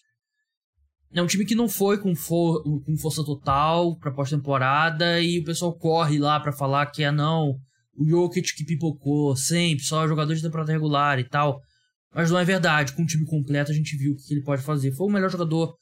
é 1.13 1.21
um 1.21 1.27
time 1.27 1.45
que 1.45 1.55
não 1.55 1.69
foi 1.69 1.97
com, 1.97 2.15
for, 2.15 2.61
com 2.63 2.97
força 2.97 3.23
total 3.23 3.97
pra 3.97 4.11
pós-temporada 4.11 5.21
e 5.21 5.39
o 5.39 5.43
pessoal 5.43 5.73
corre 5.77 6.17
lá 6.17 6.39
para 6.39 6.51
falar 6.51 6.87
que 6.87 7.03
é 7.03 7.11
não, 7.11 7.59
o 7.95 8.07
Jokic 8.07 8.55
que 8.55 8.65
pipocou 8.65 9.35
sempre, 9.35 9.83
só 9.83 10.07
jogadores 10.07 10.41
de 10.41 10.47
temporada 10.47 10.71
regular 10.71 11.19
e 11.19 11.23
tal. 11.23 11.61
Mas 12.13 12.29
não 12.29 12.39
é 12.39 12.45
verdade. 12.45 12.93
Com 12.93 13.03
o 13.03 13.05
time 13.05 13.25
completo, 13.25 13.71
a 13.71 13.73
gente 13.73 13.97
viu 13.97 14.13
o 14.13 14.15
que 14.15 14.33
ele 14.33 14.43
pode 14.43 14.61
fazer. 14.61 14.91
Foi 14.91 15.07
o 15.07 15.09
melhor 15.09 15.29
jogador 15.29 15.75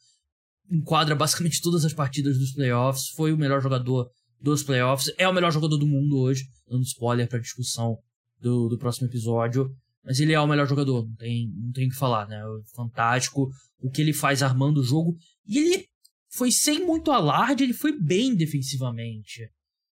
em 0.69 0.81
quadra 0.81 1.15
basicamente 1.15 1.61
todas 1.61 1.83
as 1.83 1.93
partidas 1.93 2.37
dos 2.37 2.53
playoffs. 2.53 3.09
Foi 3.15 3.33
o 3.33 3.37
melhor 3.37 3.61
jogador 3.61 4.09
dos 4.39 4.63
playoffs. 4.63 5.13
É 5.17 5.27
o 5.27 5.33
melhor 5.33 5.51
jogador 5.51 5.77
do 5.77 5.87
mundo 5.87 6.17
hoje, 6.17 6.45
dando 6.69 6.83
spoiler 6.83 7.27
pra 7.27 7.39
discussão 7.39 7.97
do, 8.41 8.67
do 8.67 8.77
próximo 8.77 9.07
episódio. 9.07 9.69
Mas 10.03 10.19
ele 10.19 10.33
é 10.33 10.39
o 10.39 10.47
melhor 10.47 10.67
jogador, 10.67 11.07
não 11.07 11.15
tem, 11.15 11.47
não 11.55 11.71
tem 11.71 11.87
o 11.87 11.89
que 11.89 11.95
falar, 11.95 12.27
né? 12.27 12.41
Fantástico 12.75 13.49
o 13.79 13.89
que 13.89 14.01
ele 14.01 14.13
faz 14.13 14.41
armando 14.41 14.79
o 14.79 14.83
jogo. 14.83 15.15
E 15.47 15.57
ele 15.57 15.85
foi 16.29 16.51
sem 16.51 16.85
muito 16.85 17.11
alarde, 17.11 17.63
ele 17.63 17.73
foi 17.73 17.97
bem 17.97 18.35
defensivamente 18.35 19.47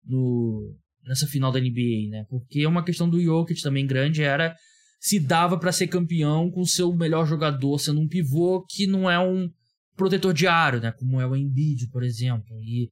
no, 0.05 0.75
nessa 1.05 1.27
final 1.27 1.53
da 1.53 1.61
NBA, 1.61 2.11
né? 2.11 2.25
Porque 2.29 2.67
uma 2.67 2.85
questão 2.85 3.09
do 3.09 3.21
Jokic 3.21 3.63
também 3.63 3.87
grande 3.87 4.23
era 4.23 4.57
se 4.99 5.19
dava 5.19 5.59
para 5.59 5.73
ser 5.73 5.89
campeão 5.89 6.51
com 6.51 6.65
seu 6.65 6.93
melhor 6.95 7.27
jogador 7.27 7.79
sendo 7.79 8.01
um 8.01 8.09
pivô 8.09 8.65
que 8.69 8.87
não 8.87 9.11
é 9.11 9.19
um 9.19 9.51
protetor 9.97 10.33
de 10.33 10.47
aro, 10.47 10.81
né? 10.81 10.93
Como 10.93 11.21
é 11.21 11.27
o 11.27 11.37
Embiid, 11.37 11.89
por 11.91 12.03
exemplo. 12.03 12.61
E 12.63 12.91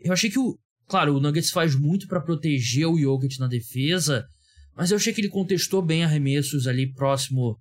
eu 0.00 0.12
achei 0.12 0.30
que 0.30 0.38
o, 0.38 0.58
claro, 0.86 1.16
o 1.16 1.20
Nuggets 1.20 1.50
faz 1.50 1.74
muito 1.74 2.06
para 2.06 2.20
proteger 2.20 2.86
o 2.86 2.98
Jokic 2.98 3.38
na 3.38 3.46
defesa, 3.46 4.26
mas 4.74 4.90
eu 4.90 4.96
achei 4.96 5.12
que 5.12 5.20
ele 5.20 5.28
contestou 5.28 5.82
bem 5.82 6.04
arremessos 6.04 6.66
ali 6.66 6.92
próximo 6.92 7.58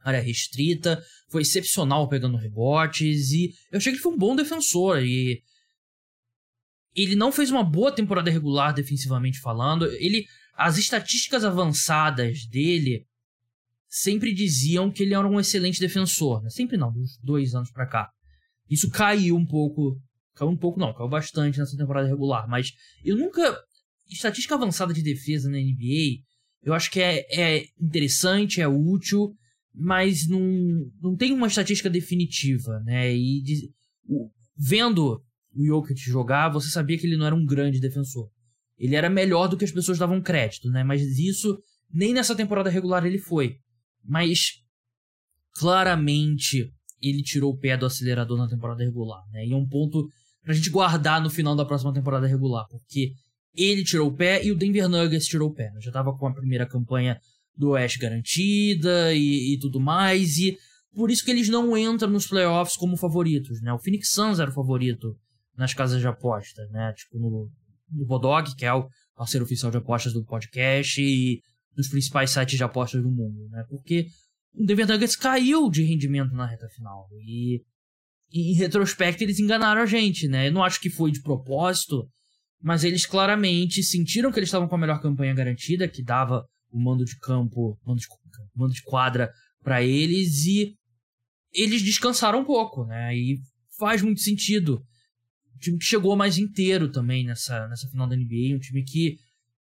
área 0.00 0.20
restrita, 0.20 1.02
foi 1.28 1.42
excepcional 1.42 2.08
pegando 2.08 2.36
rebotes 2.36 3.32
e 3.32 3.54
eu 3.72 3.78
achei 3.78 3.92
que 3.92 3.96
ele 3.96 4.02
foi 4.02 4.12
um 4.12 4.18
bom 4.18 4.36
defensor 4.36 5.02
e 5.02 5.42
ele 6.94 7.16
não 7.16 7.32
fez 7.32 7.50
uma 7.50 7.64
boa 7.64 7.90
temporada 7.90 8.30
regular 8.30 8.72
defensivamente 8.72 9.40
falando. 9.40 9.86
Ele 9.86 10.26
as 10.56 10.78
estatísticas 10.78 11.44
avançadas 11.44 12.46
dele 12.46 13.06
sempre 13.88 14.32
diziam 14.32 14.90
que 14.90 15.02
ele 15.02 15.14
era 15.14 15.26
um 15.26 15.40
excelente 15.40 15.80
defensor, 15.80 16.42
né? 16.42 16.50
sempre 16.50 16.76
não, 16.76 16.92
dos 16.92 17.18
dois 17.22 17.54
anos 17.54 17.70
para 17.70 17.86
cá. 17.86 18.10
Isso 18.70 18.90
caiu 18.90 19.36
um 19.36 19.46
pouco, 19.46 20.00
caiu 20.34 20.50
um 20.50 20.56
pouco 20.56 20.78
não, 20.78 20.92
caiu 20.94 21.08
bastante 21.08 21.58
nessa 21.58 21.76
temporada 21.76 22.08
regular, 22.08 22.48
mas 22.48 22.72
eu 23.04 23.16
nunca 23.16 23.60
estatística 24.08 24.54
avançada 24.54 24.92
de 24.92 25.02
defesa 25.02 25.48
na 25.48 25.58
NBA, 25.58 26.22
eu 26.64 26.72
acho 26.72 26.90
que 26.90 27.00
é, 27.00 27.24
é 27.30 27.64
interessante, 27.80 28.60
é 28.60 28.66
útil, 28.66 29.34
mas 29.74 30.26
não, 30.26 30.40
não 31.02 31.16
tem 31.16 31.32
uma 31.32 31.46
estatística 31.46 31.90
definitiva, 31.90 32.80
né? 32.80 33.14
E 33.14 33.42
de, 33.42 33.70
o, 34.08 34.30
vendo 34.56 35.22
o 35.54 35.64
Jokic 35.64 36.00
jogar, 36.00 36.48
você 36.48 36.68
sabia 36.70 36.98
que 36.98 37.06
ele 37.06 37.16
não 37.16 37.26
era 37.26 37.34
um 37.34 37.44
grande 37.44 37.80
defensor. 37.80 38.30
Ele 38.78 38.96
era 38.96 39.10
melhor 39.10 39.46
do 39.48 39.56
que 39.56 39.64
as 39.64 39.70
pessoas 39.70 39.98
davam 39.98 40.22
crédito, 40.22 40.70
né? 40.70 40.82
Mas 40.82 41.02
isso 41.18 41.58
nem 41.92 42.12
nessa 42.12 42.34
temporada 42.34 42.70
regular 42.70 43.04
ele 43.04 43.18
foi. 43.18 43.56
Mas 44.02 44.62
claramente 45.52 46.72
ele 47.00 47.22
tirou 47.22 47.52
o 47.52 47.58
pé 47.58 47.76
do 47.76 47.86
acelerador 47.86 48.38
na 48.38 48.48
temporada 48.48 48.82
regular, 48.82 49.22
né? 49.30 49.46
E 49.46 49.52
é 49.52 49.56
um 49.56 49.68
ponto 49.68 50.08
pra 50.42 50.54
gente 50.54 50.70
guardar 50.70 51.20
no 51.20 51.30
final 51.30 51.54
da 51.54 51.64
próxima 51.64 51.92
temporada 51.92 52.26
regular, 52.26 52.66
porque 52.68 53.12
ele 53.54 53.84
tirou 53.84 54.08
o 54.08 54.14
pé 54.14 54.44
e 54.44 54.50
o 54.50 54.56
Denver 54.56 54.88
Nuggets 54.88 55.26
tirou 55.26 55.48
o 55.48 55.54
pé. 55.54 55.70
Já 55.80 55.92
tava 55.92 56.16
com 56.16 56.26
a 56.26 56.34
primeira 56.34 56.66
campanha 56.66 57.20
do 57.56 57.70
Oeste 57.70 57.98
garantida 57.98 59.14
e, 59.14 59.54
e, 59.54 59.58
tudo 59.58 59.80
mais. 59.80 60.38
E 60.38 60.58
por 60.94 61.10
isso 61.10 61.24
que 61.24 61.30
eles 61.30 61.48
não 61.48 61.76
entram 61.76 62.10
nos 62.10 62.26
playoffs 62.26 62.76
como 62.76 62.96
favoritos, 62.96 63.60
né? 63.62 63.72
O 63.72 63.78
Phoenix 63.78 64.10
Suns 64.10 64.40
era 64.40 64.50
o 64.50 64.54
favorito 64.54 65.16
nas 65.56 65.72
casas 65.72 66.00
de 66.00 66.06
aposta, 66.06 66.66
né? 66.70 66.92
Tipo 66.94 67.18
no, 67.18 67.50
no 67.92 68.06
Bodog, 68.06 68.54
que 68.56 68.64
é 68.64 68.72
o 68.72 68.88
parceiro 69.14 69.44
oficial 69.44 69.70
de 69.70 69.78
apostas 69.78 70.12
do 70.12 70.24
podcast 70.24 71.00
e 71.00 71.40
dos 71.74 71.88
principais 71.88 72.30
sites 72.30 72.56
de 72.56 72.64
apostas 72.64 73.02
do 73.02 73.10
mundo, 73.10 73.48
né? 73.50 73.64
Porque 73.68 74.06
o 74.54 74.64
Denver 74.64 74.86
Nuggets 74.86 75.16
caiu 75.16 75.70
de 75.70 75.82
rendimento 75.82 76.32
na 76.32 76.46
reta 76.46 76.68
final 76.68 77.08
e, 77.24 77.60
e 78.32 78.52
em 78.52 78.54
retrospecto 78.54 79.22
eles 79.22 79.38
enganaram 79.38 79.82
a 79.82 79.86
gente, 79.86 80.28
né? 80.28 80.48
Eu 80.48 80.52
não 80.52 80.62
acho 80.62 80.80
que 80.80 80.90
foi 80.90 81.10
de 81.10 81.20
propósito, 81.20 82.08
mas 82.64 82.82
eles 82.82 83.04
claramente 83.04 83.82
sentiram 83.82 84.32
que 84.32 84.38
eles 84.38 84.48
estavam 84.48 84.66
com 84.66 84.74
a 84.74 84.78
melhor 84.78 84.98
campanha 84.98 85.34
garantida, 85.34 85.86
que 85.86 86.02
dava 86.02 86.48
o 86.72 86.80
mando 86.80 87.04
de 87.04 87.14
campo, 87.18 87.78
mando 87.86 88.00
de, 88.00 88.06
mando 88.56 88.72
de 88.72 88.82
quadra 88.82 89.30
para 89.62 89.82
eles 89.82 90.46
e 90.46 90.74
eles 91.52 91.82
descansaram 91.82 92.40
um 92.40 92.44
pouco, 92.44 92.86
né? 92.86 93.14
E 93.14 93.38
faz 93.78 94.00
muito 94.00 94.22
sentido. 94.22 94.82
Um 95.54 95.58
time 95.58 95.78
que 95.78 95.84
chegou 95.84 96.16
mais 96.16 96.38
inteiro 96.38 96.90
também 96.90 97.26
nessa, 97.26 97.68
nessa 97.68 97.86
final 97.88 98.08
da 98.08 98.16
NBA, 98.16 98.56
um 98.56 98.58
time 98.58 98.82
que 98.82 99.18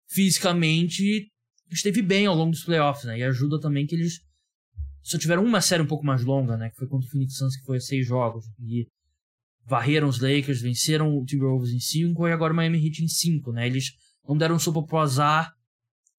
fisicamente 0.07 1.27
esteve 1.71 2.03
bem 2.03 2.27
ao 2.27 2.37
longo 2.37 2.51
dos 2.51 2.65
playoffs, 2.65 3.07
né? 3.07 3.19
E 3.19 3.23
ajuda 3.23 3.59
também 3.59 3.87
que 3.87 3.95
eles 3.95 4.21
só 5.03 5.17
tiveram 5.17 5.43
uma 5.43 5.63
série 5.63 5.83
um 5.83 5.87
pouco 5.87 6.05
mais 6.05 6.23
longa, 6.23 6.55
né? 6.59 6.69
Que 6.69 6.77
foi 6.77 6.87
contra 6.87 7.09
o 7.09 7.11
Phoenix 7.11 7.39
Suns, 7.39 7.57
que 7.57 7.65
foi 7.65 7.81
seis 7.81 8.07
jogos. 8.07 8.45
E 8.59 8.87
varreram 9.71 10.09
os 10.09 10.19
Lakers, 10.19 10.61
venceram 10.61 11.17
o 11.17 11.25
Timberwolves 11.25 11.71
em 11.71 11.79
cinco 11.79 12.27
e 12.27 12.33
agora 12.33 12.53
o 12.53 12.57
Miami 12.57 12.85
Heat 12.85 13.05
em 13.05 13.09
cinco, 13.09 13.53
né? 13.53 13.69
Eles 13.69 13.93
não 14.29 14.37
deram 14.37 14.59
sopa 14.59 14.83
pro 14.83 14.99
azar, 14.99 15.55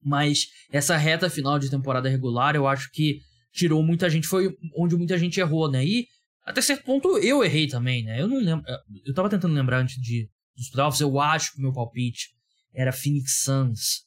mas 0.01 0.47
essa 0.71 0.95
reta 0.95 1.29
final 1.29 1.59
de 1.59 1.69
temporada 1.69 2.07
regular, 2.07 2.55
eu 2.55 2.65
acho 2.65 2.89
que 2.91 3.19
tirou 3.51 3.83
muita 3.83 4.09
gente, 4.09 4.25
foi 4.25 4.55
onde 4.73 4.95
muita 4.95 5.17
gente 5.17 5.37
errou, 5.41 5.69
né? 5.69 5.85
E 5.85 6.07
até 6.45 6.61
certo 6.61 6.85
ponto 6.85 7.17
eu 7.17 7.43
errei 7.43 7.67
também, 7.67 8.03
né? 8.05 8.21
Eu 8.21 8.27
não 8.29 8.39
lembro, 8.39 8.65
eu 9.05 9.13
tava 9.13 9.29
tentando 9.29 9.53
lembrar 9.53 9.79
antes 9.79 10.01
de 10.01 10.29
dos 10.55 10.69
playoffs, 10.69 11.01
eu 11.01 11.19
acho 11.19 11.51
que 11.51 11.59
o 11.59 11.61
meu 11.61 11.73
palpite 11.73 12.29
era 12.73 12.93
Phoenix 12.93 13.43
Suns 13.43 14.05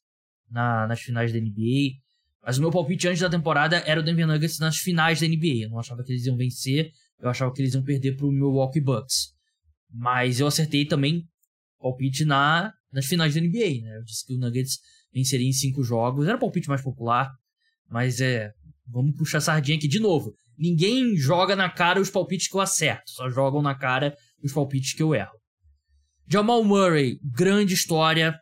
na, 0.50 0.86
nas 0.86 1.00
finais 1.00 1.32
da 1.32 1.38
NBA, 1.38 2.00
mas 2.42 2.56
o 2.56 2.62
meu 2.62 2.70
palpite 2.70 3.08
antes 3.08 3.20
da 3.20 3.28
temporada 3.28 3.76
era 3.84 4.00
o 4.00 4.02
Denver 4.02 4.26
Nuggets 4.26 4.58
nas 4.58 4.78
finais 4.78 5.20
da 5.20 5.26
NBA. 5.26 5.64
Eu 5.64 5.70
não 5.70 5.78
achava 5.78 6.02
que 6.02 6.12
eles 6.12 6.24
iam 6.24 6.36
vencer, 6.36 6.92
eu 7.20 7.28
achava 7.28 7.52
que 7.52 7.60
eles 7.60 7.74
iam 7.74 7.82
perder 7.82 8.16
pro 8.16 8.32
Milwaukee 8.32 8.80
Bucks. 8.80 9.34
Mas 9.94 10.40
eu 10.40 10.46
acertei 10.48 10.84
também 10.84 11.24
palpite 11.78 12.24
na, 12.24 12.72
nas 12.92 13.06
finais 13.06 13.34
da 13.34 13.40
NBA, 13.40 13.82
né? 13.82 13.98
Eu 13.98 14.04
disse 14.04 14.26
que 14.26 14.34
o 14.34 14.38
Nuggets 14.38 14.78
venceria 15.12 15.48
em 15.48 15.52
cinco 15.52 15.84
jogos. 15.84 16.26
Era 16.26 16.36
o 16.36 16.40
palpite 16.40 16.68
mais 16.68 16.82
popular, 16.82 17.30
mas 17.88 18.20
é. 18.20 18.50
Vamos 18.86 19.16
puxar 19.16 19.40
sardinha 19.40 19.78
aqui 19.78 19.88
de 19.88 19.98
novo. 19.98 20.34
Ninguém 20.58 21.16
joga 21.16 21.56
na 21.56 21.70
cara 21.70 22.00
os 22.00 22.10
palpites 22.10 22.48
que 22.48 22.56
eu 22.56 22.60
acerto, 22.60 23.10
só 23.10 23.30
jogam 23.30 23.62
na 23.62 23.74
cara 23.74 24.14
os 24.42 24.52
palpites 24.52 24.92
que 24.92 25.02
eu 25.02 25.14
erro. 25.14 25.32
Jamal 26.28 26.62
Murray, 26.62 27.18
grande 27.22 27.72
história. 27.72 28.38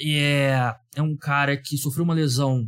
É, 0.00 0.74
é 0.96 1.02
um 1.02 1.14
cara 1.16 1.56
que 1.56 1.76
sofreu 1.76 2.04
uma 2.04 2.14
lesão 2.14 2.66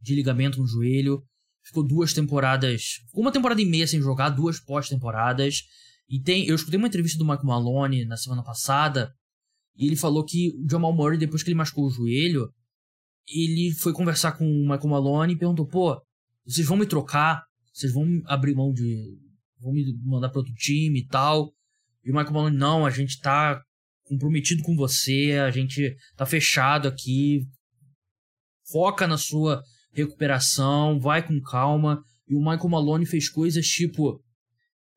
de 0.00 0.14
ligamento 0.14 0.58
no 0.58 0.66
joelho. 0.66 1.22
Ficou 1.62 1.86
duas 1.86 2.12
temporadas. 2.14 3.00
Uma 3.12 3.32
temporada 3.32 3.60
e 3.60 3.66
meia 3.66 3.86
sem 3.86 4.00
jogar, 4.00 4.30
duas 4.30 4.58
pós-temporadas. 4.60 5.62
E 6.08 6.20
tem. 6.20 6.46
Eu 6.46 6.54
escutei 6.54 6.78
uma 6.78 6.88
entrevista 6.88 7.18
do 7.18 7.26
Mike 7.26 7.44
Malone 7.44 8.04
na 8.04 8.16
semana 8.16 8.42
passada 8.42 9.12
e 9.76 9.86
ele 9.86 9.96
falou 9.96 10.24
que 10.24 10.50
o 10.50 10.70
Jamal 10.70 10.92
Murray, 10.92 11.18
depois 11.18 11.42
que 11.42 11.50
ele 11.50 11.56
machucou 11.56 11.86
o 11.86 11.90
joelho, 11.90 12.48
ele 13.28 13.72
foi 13.74 13.92
conversar 13.92 14.32
com 14.32 14.44
o 14.44 14.62
Michael 14.62 14.88
Malone 14.88 15.32
e 15.32 15.38
perguntou: 15.38 15.66
pô, 15.66 16.00
vocês 16.44 16.66
vão 16.66 16.76
me 16.76 16.86
trocar? 16.86 17.42
Vocês 17.72 17.92
vão 17.92 18.06
abrir 18.26 18.54
mão 18.54 18.72
de. 18.72 19.18
vão 19.58 19.72
me 19.72 19.84
mandar 20.04 20.28
para 20.28 20.38
outro 20.38 20.54
time 20.54 21.00
e 21.00 21.06
tal? 21.06 21.52
E 22.04 22.10
o 22.10 22.14
Michael 22.14 22.32
Malone: 22.32 22.56
não, 22.56 22.86
a 22.86 22.90
gente 22.90 23.18
tá 23.20 23.60
comprometido 24.04 24.62
com 24.62 24.76
você, 24.76 25.32
a 25.44 25.50
gente 25.50 25.94
tá 26.16 26.24
fechado 26.24 26.86
aqui. 26.86 27.40
Foca 28.70 29.06
na 29.06 29.18
sua 29.18 29.62
recuperação, 29.92 31.00
vai 31.00 31.26
com 31.26 31.40
calma. 31.40 32.02
E 32.28 32.34
o 32.34 32.40
Michael 32.40 32.68
Malone 32.68 33.06
fez 33.06 33.28
coisas 33.28 33.66
tipo. 33.66 34.22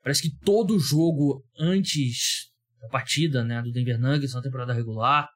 Parece 0.03 0.21
que 0.21 0.37
todo 0.43 0.79
jogo 0.79 1.43
antes 1.57 2.47
da 2.79 2.87
partida, 2.87 3.43
né, 3.43 3.61
do 3.61 3.71
Denver 3.71 3.99
Nuggets 3.99 4.33
na 4.33 4.41
temporada 4.41 4.73
regular. 4.73 5.27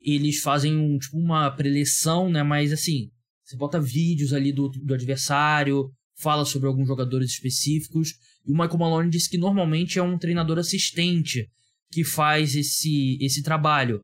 Eles 0.00 0.40
fazem 0.40 0.76
um, 0.76 0.98
tipo 0.98 1.18
uma 1.18 1.50
preleção, 1.50 2.28
né, 2.28 2.42
mas 2.42 2.72
assim, 2.72 3.10
você 3.44 3.56
bota 3.56 3.80
vídeos 3.80 4.32
ali 4.32 4.52
do, 4.52 4.68
do 4.68 4.94
adversário, 4.94 5.90
fala 6.18 6.44
sobre 6.44 6.68
alguns 6.68 6.88
jogadores 6.88 7.30
específicos. 7.30 8.14
E 8.44 8.50
o 8.50 8.54
Michael 8.54 8.78
Malone 8.78 9.10
disse 9.10 9.30
que 9.30 9.38
normalmente 9.38 9.98
é 9.98 10.02
um 10.02 10.18
treinador 10.18 10.58
assistente 10.58 11.48
que 11.90 12.04
faz 12.04 12.56
esse, 12.56 13.18
esse 13.20 13.42
trabalho. 13.42 14.00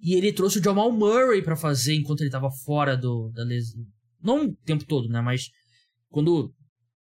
E 0.00 0.14
ele 0.14 0.32
trouxe 0.32 0.58
o 0.58 0.62
Jamal 0.62 0.92
Murray 0.92 1.42
para 1.42 1.56
fazer 1.56 1.94
enquanto 1.94 2.20
ele 2.20 2.28
estava 2.28 2.50
fora 2.64 2.96
do, 2.96 3.30
da 3.30 3.42
lesão. 3.44 3.84
Não 4.22 4.46
o 4.46 4.56
tempo 4.64 4.84
todo, 4.84 5.08
né? 5.08 5.20
Mas 5.20 5.48
quando 6.08 6.52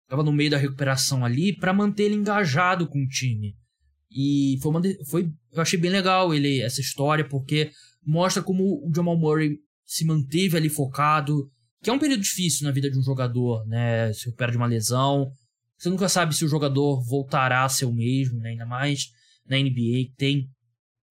estava 0.07 0.23
no 0.23 0.31
meio 0.31 0.49
da 0.49 0.57
recuperação 0.57 1.25
ali, 1.25 1.55
para 1.55 1.73
manter 1.73 2.03
ele 2.03 2.15
engajado 2.15 2.87
com 2.87 3.03
o 3.03 3.07
time. 3.07 3.53
E 4.09 4.57
foi, 4.61 4.71
uma, 4.71 4.81
foi 5.09 5.29
eu 5.51 5.61
achei 5.61 5.77
bem 5.77 5.91
legal 5.91 6.33
ele 6.33 6.61
essa 6.61 6.79
história 6.79 7.27
porque 7.27 7.71
mostra 8.05 8.41
como 8.41 8.63
o 8.63 8.91
Jamal 8.95 9.17
Murray 9.17 9.57
se 9.85 10.05
manteve 10.05 10.55
ali 10.55 10.69
focado, 10.69 11.51
que 11.83 11.89
é 11.89 11.93
um 11.93 11.99
período 11.99 12.21
difícil 12.21 12.65
na 12.65 12.71
vida 12.71 12.89
de 12.89 12.97
um 12.97 13.03
jogador, 13.03 13.65
né? 13.67 14.11
Se 14.13 14.25
recupera 14.25 14.51
de 14.51 14.57
uma 14.57 14.65
lesão, 14.65 15.29
você 15.77 15.89
nunca 15.89 16.07
sabe 16.07 16.35
se 16.35 16.45
o 16.45 16.49
jogador 16.49 17.03
voltará 17.03 17.63
a 17.63 17.69
ser 17.69 17.85
o 17.85 17.93
mesmo, 17.93 18.39
né? 18.39 18.51
Ainda 18.51 18.65
mais 18.65 19.07
na 19.45 19.57
NBA 19.57 20.07
que 20.07 20.13
tem 20.17 20.49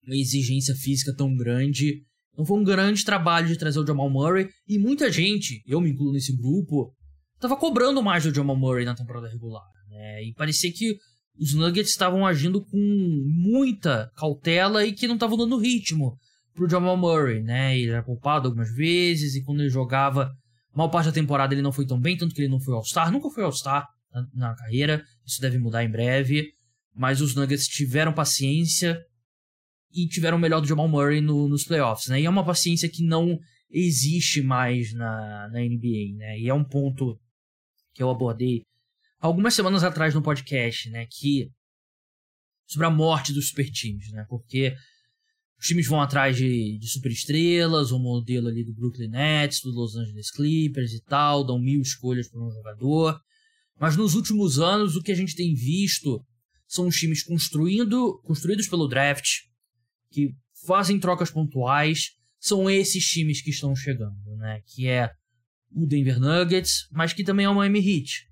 uma 0.05 0.15
exigência 0.15 0.75
física 0.75 1.15
tão 1.15 1.35
grande. 1.35 2.03
Então 2.33 2.45
foi 2.45 2.59
um 2.59 2.63
grande 2.63 3.05
trabalho 3.05 3.47
de 3.47 3.57
trazer 3.57 3.79
o 3.79 3.85
Jamal 3.85 4.09
Murray 4.09 4.49
e 4.67 4.77
muita 4.79 5.11
gente, 5.11 5.61
eu 5.67 5.79
me 5.79 5.91
incluo 5.91 6.11
nesse 6.11 6.35
grupo, 6.35 6.93
tava 7.39 7.55
cobrando 7.55 8.01
mais 8.01 8.23
do 8.23 8.33
Jamal 8.33 8.55
Murray 8.55 8.85
na 8.85 8.95
temporada 8.95 9.27
regular, 9.27 9.65
né? 9.89 10.23
E 10.23 10.33
parecia 10.33 10.71
que 10.71 10.97
os 11.39 11.53
Nuggets 11.53 11.91
estavam 11.91 12.25
agindo 12.25 12.63
com 12.63 12.77
muita 13.27 14.11
cautela 14.15 14.85
e 14.85 14.91
que 14.91 15.07
não 15.07 15.15
estavam 15.15 15.37
dando 15.37 15.57
ritmo 15.57 16.17
pro 16.53 16.69
Jamal 16.69 16.97
Murray, 16.97 17.43
né? 17.43 17.77
Ele 17.77 17.91
era 17.91 18.03
poupado 18.03 18.47
algumas 18.47 18.73
vezes 18.73 19.35
e 19.35 19.43
quando 19.43 19.61
ele 19.61 19.69
jogava, 19.69 20.31
mal 20.73 20.89
parte 20.89 21.07
da 21.07 21.11
temporada 21.11 21.53
ele 21.53 21.61
não 21.61 21.71
foi 21.71 21.85
tão 21.85 21.99
bem, 21.99 22.17
tanto 22.17 22.33
que 22.33 22.41
ele 22.41 22.51
não 22.51 22.59
foi 22.59 22.73
All-Star, 22.73 23.11
nunca 23.11 23.29
foi 23.29 23.43
All-Star 23.43 23.87
na, 24.11 24.27
na 24.33 24.55
carreira, 24.55 25.03
isso 25.25 25.39
deve 25.39 25.59
mudar 25.59 25.83
em 25.83 25.91
breve, 25.91 26.49
mas 26.95 27.21
os 27.21 27.35
Nuggets 27.35 27.67
tiveram 27.67 28.11
paciência 28.11 28.99
e 29.93 30.07
tiveram 30.07 30.37
o 30.37 30.39
melhor 30.39 30.59
do 30.59 30.67
Jamal 30.67 30.87
Murray 30.87 31.21
no, 31.21 31.47
nos 31.47 31.63
playoffs, 31.63 32.07
né? 32.07 32.19
E 32.19 32.25
é 32.25 32.29
uma 32.29 32.45
paciência 32.45 32.89
que 32.89 33.03
não 33.05 33.37
existe 33.69 34.41
mais 34.41 34.93
na, 34.93 35.49
na 35.51 35.59
NBA, 35.59 36.17
né? 36.17 36.39
E 36.39 36.49
é 36.49 36.53
um 36.53 36.63
ponto 36.63 37.19
que 37.97 38.03
eu 38.03 38.11
abordei 38.11 38.63
algumas 39.19 39.55
semanas 39.55 39.83
atrás 39.83 40.13
no 40.13 40.21
podcast, 40.21 40.87
né? 40.91 41.07
Que 41.09 41.49
sobre 42.67 42.85
a 42.85 42.91
morte 42.91 43.33
dos 43.33 43.47
super 43.47 43.67
times, 43.71 44.11
né? 44.11 44.23
Porque 44.29 44.75
os 45.59 45.65
times 45.65 45.87
vão 45.87 45.99
atrás 45.99 46.37
de, 46.37 46.77
de 46.77 46.87
superestrelas, 46.87 47.91
o 47.91 47.97
modelo 47.97 48.49
ali 48.49 48.63
do 48.63 48.75
Brooklyn 48.75 49.07
Nets, 49.07 49.61
do 49.61 49.71
Los 49.71 49.95
Angeles 49.95 50.29
Clippers 50.29 50.93
e 50.93 51.01
tal, 51.01 51.43
dão 51.43 51.57
mil 51.57 51.81
escolhas 51.81 52.29
para 52.29 52.39
um 52.39 52.51
jogador. 52.51 53.19
Mas 53.79 53.97
nos 53.97 54.13
últimos 54.13 54.59
anos, 54.59 54.95
o 54.95 55.01
que 55.01 55.11
a 55.11 55.15
gente 55.15 55.35
tem 55.35 55.55
visto 55.55 56.23
são 56.67 56.85
os 56.87 56.95
times 56.95 57.23
construindo, 57.23 58.21
construídos 58.23 58.67
pelo 58.67 58.87
draft, 58.87 59.27
que 60.11 60.35
fazem 60.67 60.99
trocas 60.99 61.31
pontuais. 61.31 62.11
São 62.39 62.69
esses 62.69 63.03
times 63.03 63.41
que 63.41 63.49
estão 63.49 63.75
chegando, 63.75 64.35
né? 64.35 64.61
Que 64.67 64.87
é 64.87 65.11
o 65.71 65.85
Denver 65.85 66.19
Nuggets, 66.19 66.87
mas 66.91 67.13
que 67.13 67.23
também 67.23 67.45
é 67.45 67.49
o 67.49 67.55
Miami 67.55 67.79
Heat. 67.79 68.27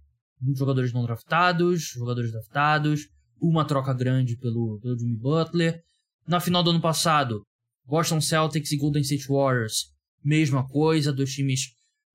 Jogadores 0.55 0.93
não 0.93 1.03
draftados, 1.03 1.91
jogadores 1.93 2.31
draftados, 2.31 3.07
uma 3.39 3.65
troca 3.65 3.93
grande 3.93 4.37
pelo, 4.37 4.79
pelo 4.81 4.97
Jimmy 4.97 5.17
Butler. 5.17 5.81
Na 6.27 6.39
final 6.39 6.63
do 6.63 6.71
ano 6.71 6.81
passado, 6.81 7.43
Boston 7.85 8.19
Celtics 8.19 8.71
e 8.71 8.77
Golden 8.77 9.01
State 9.01 9.27
Warriors, 9.27 9.91
mesma 10.23 10.67
coisa, 10.67 11.13
dois 11.13 11.31
times 11.31 11.67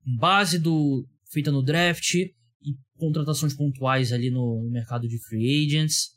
com 0.03 0.15
base 0.17 0.59
do 0.59 1.05
feita 1.31 1.51
no 1.51 1.63
draft 1.63 2.13
e 2.13 2.75
contratações 2.97 3.53
pontuais 3.53 4.11
ali 4.11 4.29
no, 4.29 4.63
no 4.63 4.69
mercado 4.69 5.07
de 5.07 5.17
free 5.19 5.65
agents. 5.65 6.09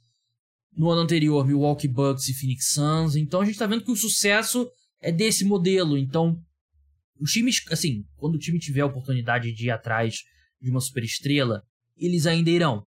No 0.77 0.91
ano 0.91 1.03
anterior, 1.03 1.47
Milwaukee 1.47 1.87
Bucks 1.87 2.29
e 2.29 2.35
Phoenix 2.35 2.73
Suns. 2.73 3.15
Então 3.15 3.41
a 3.41 3.45
gente 3.45 3.55
está 3.55 3.67
vendo 3.67 3.85
que 3.85 3.93
o 3.93 3.97
sucesso 3.97 4.69
é 5.01 5.13
desse 5.13 5.45
modelo. 5.45 5.97
Então, 5.97 6.37
os 7.19 7.31
times, 7.31 7.63
assim, 7.71 8.05
quando 8.17 8.35
o 8.35 8.39
time 8.39 8.59
tiver 8.59 8.81
a 8.81 8.87
oportunidade 8.87 9.53
de 9.53 9.67
ir 9.67 9.71
atrás 9.71 10.17
de 10.61 10.71
uma 10.71 10.81
superestrela, 10.81 11.63
eles 11.97 12.27
ainda 12.27 12.51
irão. 12.51 12.85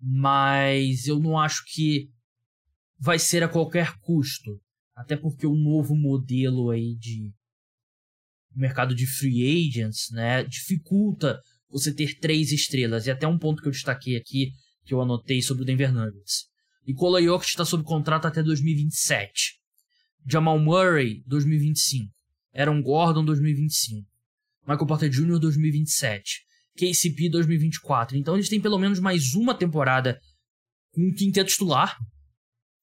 Mas 0.00 1.06
eu 1.06 1.18
não 1.18 1.38
acho 1.38 1.64
que 1.72 2.08
vai 2.98 3.18
ser 3.18 3.42
a 3.42 3.48
qualquer 3.48 3.96
custo. 4.00 4.60
Até 4.94 5.16
porque 5.16 5.46
o 5.46 5.56
novo 5.56 5.96
modelo 5.96 6.70
aí 6.70 6.94
de 6.96 7.32
mercado 8.54 8.94
de 8.94 9.06
free 9.06 9.68
agents, 9.68 10.10
né, 10.12 10.44
dificulta 10.44 11.40
você 11.68 11.92
ter 11.92 12.18
três 12.20 12.52
estrelas. 12.52 13.06
E 13.06 13.10
até 13.10 13.26
um 13.26 13.38
ponto 13.38 13.60
que 13.60 13.68
eu 13.68 13.72
destaquei 13.72 14.16
aqui, 14.16 14.52
que 14.84 14.94
eu 14.94 15.00
anotei 15.00 15.42
sobre 15.42 15.62
o 15.62 15.66
Denver 15.66 15.92
Nuggets. 15.92 16.44
Nikola 16.86 17.20
Jokic 17.20 17.48
está 17.48 17.64
sob 17.64 17.82
contrato 17.82 18.26
até 18.26 18.42
2027. 18.42 19.58
Jamal 20.26 20.58
Murray, 20.58 21.22
2025. 21.26 22.12
Aaron 22.54 22.82
Gordon, 22.82 23.24
2025. 23.24 24.06
Michael 24.66 24.86
Porter 24.86 25.10
Jr., 25.10 25.38
2027. 25.38 26.44
KCP, 26.76 27.28
2024. 27.28 28.16
Então 28.16 28.34
eles 28.34 28.48
têm 28.48 28.60
pelo 28.60 28.78
menos 28.78 28.98
mais 28.98 29.34
uma 29.34 29.54
temporada 29.54 30.18
com 30.92 31.02
um 31.02 31.12
quinteto 31.12 31.50
titular. 31.50 31.96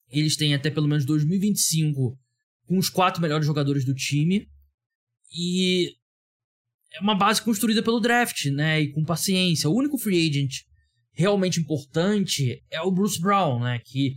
Eles 0.09 0.35
têm 0.35 0.53
até 0.53 0.69
pelo 0.69 0.87
menos 0.87 1.05
2025 1.05 2.17
com 2.67 2.77
os 2.77 2.89
quatro 2.89 3.21
melhores 3.21 3.45
jogadores 3.45 3.85
do 3.85 3.93
time. 3.93 4.47
E 5.33 5.93
é 6.93 7.01
uma 7.01 7.15
base 7.15 7.41
construída 7.41 7.81
pelo 7.81 7.99
draft, 7.99 8.45
né? 8.45 8.81
E 8.81 8.91
com 8.91 9.03
paciência. 9.03 9.69
O 9.69 9.75
único 9.75 9.97
free 9.97 10.27
agent 10.27 10.51
realmente 11.13 11.59
importante 11.59 12.63
é 12.69 12.81
o 12.81 12.91
Bruce 12.91 13.19
Brown, 13.19 13.59
né? 13.59 13.79
Que 13.79 14.13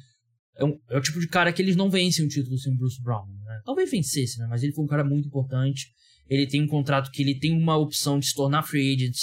é, 0.56 0.64
um, 0.64 0.78
é 0.90 0.98
o 0.98 1.00
tipo 1.00 1.20
de 1.20 1.28
cara 1.28 1.52
que 1.52 1.62
eles 1.62 1.76
não 1.76 1.90
vencem 1.90 2.24
o 2.24 2.28
título 2.28 2.58
sem 2.58 2.72
o 2.72 2.76
Bruce 2.76 3.02
Brown. 3.02 3.26
Talvez 3.64 3.90
vencesse, 3.90 4.38
né? 4.38 4.46
Mas 4.48 4.62
ele 4.62 4.72
foi 4.72 4.84
um 4.84 4.88
cara 4.88 5.04
muito 5.04 5.28
importante. 5.28 5.88
Ele 6.28 6.46
tem 6.46 6.62
um 6.62 6.66
contrato 6.66 7.10
que 7.10 7.22
ele 7.22 7.38
tem 7.38 7.56
uma 7.56 7.76
opção 7.76 8.18
de 8.18 8.26
se 8.26 8.34
tornar 8.34 8.62
free 8.62 8.94
agent 8.94 9.16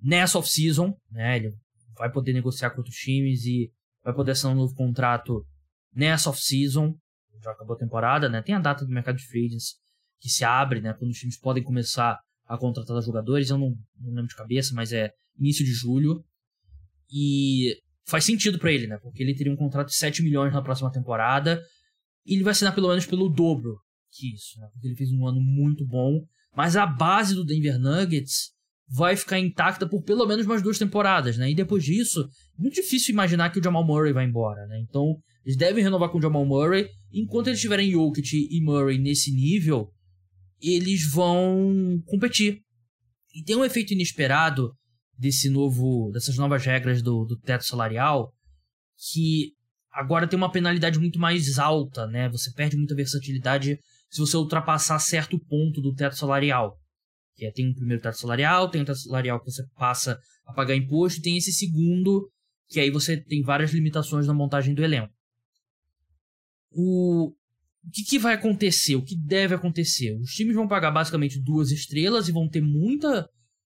nessa 0.00 0.38
off-season, 0.38 0.94
né? 1.10 1.36
Ele 1.36 1.52
vai 1.96 2.10
poder 2.10 2.32
negociar 2.32 2.70
com 2.70 2.78
outros 2.78 2.96
times 2.96 3.44
e 3.44 3.70
vai 4.04 4.14
poder 4.14 4.32
assinar 4.32 4.52
um 4.52 4.58
novo 4.58 4.74
contrato 4.74 5.44
nessa 5.94 6.30
off-season. 6.30 6.94
Já 7.42 7.50
acabou 7.50 7.76
a 7.76 7.78
temporada, 7.78 8.28
né? 8.28 8.42
Tem 8.42 8.54
a 8.54 8.60
data 8.60 8.84
do 8.84 8.92
mercado 8.92 9.16
de 9.16 9.26
free 9.26 9.46
agents 9.46 9.74
que 10.20 10.28
se 10.28 10.44
abre, 10.44 10.80
né? 10.80 10.94
Quando 10.94 11.10
os 11.10 11.18
times 11.18 11.38
podem 11.38 11.62
começar 11.62 12.18
a 12.46 12.56
contratar 12.56 13.00
jogadores. 13.02 13.50
Eu 13.50 13.58
não, 13.58 13.74
não 14.00 14.12
lembro 14.12 14.28
de 14.28 14.36
cabeça, 14.36 14.74
mas 14.74 14.92
é 14.92 15.10
início 15.38 15.64
de 15.64 15.72
julho. 15.72 16.24
E 17.10 17.76
faz 18.06 18.24
sentido 18.24 18.58
para 18.58 18.72
ele, 18.72 18.86
né? 18.86 18.98
Porque 18.98 19.22
ele 19.22 19.34
teria 19.34 19.52
um 19.52 19.56
contrato 19.56 19.88
de 19.88 19.96
7 19.96 20.22
milhões 20.22 20.52
na 20.52 20.62
próxima 20.62 20.90
temporada. 20.90 21.62
Ele 22.26 22.42
vai 22.42 22.52
assinar 22.52 22.74
pelo 22.74 22.88
menos 22.88 23.06
pelo 23.06 23.28
dobro 23.28 23.76
que 24.16 24.34
isso, 24.34 24.58
né? 24.58 24.68
Porque 24.72 24.88
ele 24.88 24.96
fez 24.96 25.12
um 25.12 25.26
ano 25.26 25.40
muito 25.40 25.86
bom. 25.86 26.24
Mas 26.56 26.76
a 26.76 26.86
base 26.86 27.34
do 27.34 27.44
Denver 27.44 27.78
Nuggets 27.78 28.52
vai 28.88 29.16
ficar 29.16 29.38
intacta 29.38 29.86
por 29.86 30.02
pelo 30.02 30.26
menos 30.26 30.46
mais 30.46 30.62
duas 30.62 30.78
temporadas, 30.78 31.36
né? 31.36 31.50
E 31.50 31.54
depois 31.54 31.84
disso, 31.84 32.28
muito 32.56 32.74
difícil 32.74 33.12
imaginar 33.12 33.50
que 33.50 33.58
o 33.58 33.62
Jamal 33.62 33.84
Murray 33.84 34.12
vai 34.12 34.24
embora, 34.24 34.66
né? 34.66 34.80
Então, 34.80 35.16
eles 35.44 35.56
devem 35.56 35.82
renovar 35.82 36.08
com 36.08 36.18
o 36.18 36.22
Jamal 36.22 36.46
Murray. 36.46 36.88
Enquanto 37.12 37.48
eles 37.48 37.60
tiverem 37.60 37.90
Jokic 37.90 38.48
e 38.50 38.60
Murray 38.62 38.98
nesse 38.98 39.32
nível, 39.32 39.92
eles 40.60 41.10
vão 41.10 42.00
competir. 42.06 42.60
E 43.34 43.42
tem 43.42 43.56
um 43.56 43.64
efeito 43.64 43.92
inesperado 43.92 44.72
desse 45.18 45.50
novo, 45.50 46.10
dessas 46.12 46.36
novas 46.36 46.64
regras 46.64 47.02
do, 47.02 47.24
do 47.24 47.38
teto 47.38 47.64
salarial, 47.64 48.32
que 49.12 49.52
agora 49.96 50.28
tem 50.28 50.36
uma 50.36 50.52
penalidade 50.52 50.98
muito 50.98 51.18
mais 51.18 51.58
alta, 51.58 52.06
né? 52.06 52.28
Você 52.28 52.52
perde 52.52 52.76
muita 52.76 52.94
versatilidade 52.94 53.78
se 54.10 54.20
você 54.20 54.36
ultrapassar 54.36 54.98
certo 54.98 55.38
ponto 55.38 55.80
do 55.80 55.94
teto 55.94 56.16
salarial. 56.16 56.78
Que 57.34 57.46
é, 57.46 57.50
tem 57.50 57.68
um 57.68 57.74
primeiro 57.74 58.02
teto 58.02 58.18
salarial, 58.18 58.68
tem 58.68 58.82
o 58.82 58.84
teto 58.84 58.98
salarial 58.98 59.40
que 59.40 59.50
você 59.50 59.64
passa 59.74 60.18
a 60.44 60.52
pagar 60.52 60.76
imposto, 60.76 61.18
e 61.18 61.22
tem 61.22 61.36
esse 61.38 61.50
segundo, 61.50 62.30
que 62.68 62.78
aí 62.78 62.90
você 62.90 63.16
tem 63.16 63.42
várias 63.42 63.72
limitações 63.72 64.26
na 64.26 64.34
montagem 64.34 64.74
do 64.74 64.84
elenco. 64.84 65.12
O, 66.70 67.28
o 67.28 67.90
que, 67.90 68.04
que 68.04 68.18
vai 68.18 68.34
acontecer? 68.34 68.96
O 68.96 69.02
que 69.02 69.16
deve 69.16 69.54
acontecer? 69.54 70.14
Os 70.20 70.30
times 70.32 70.54
vão 70.54 70.68
pagar 70.68 70.90
basicamente 70.90 71.40
duas 71.42 71.70
estrelas 71.70 72.28
e 72.28 72.32
vão 72.32 72.48
ter 72.48 72.60
muita 72.60 73.26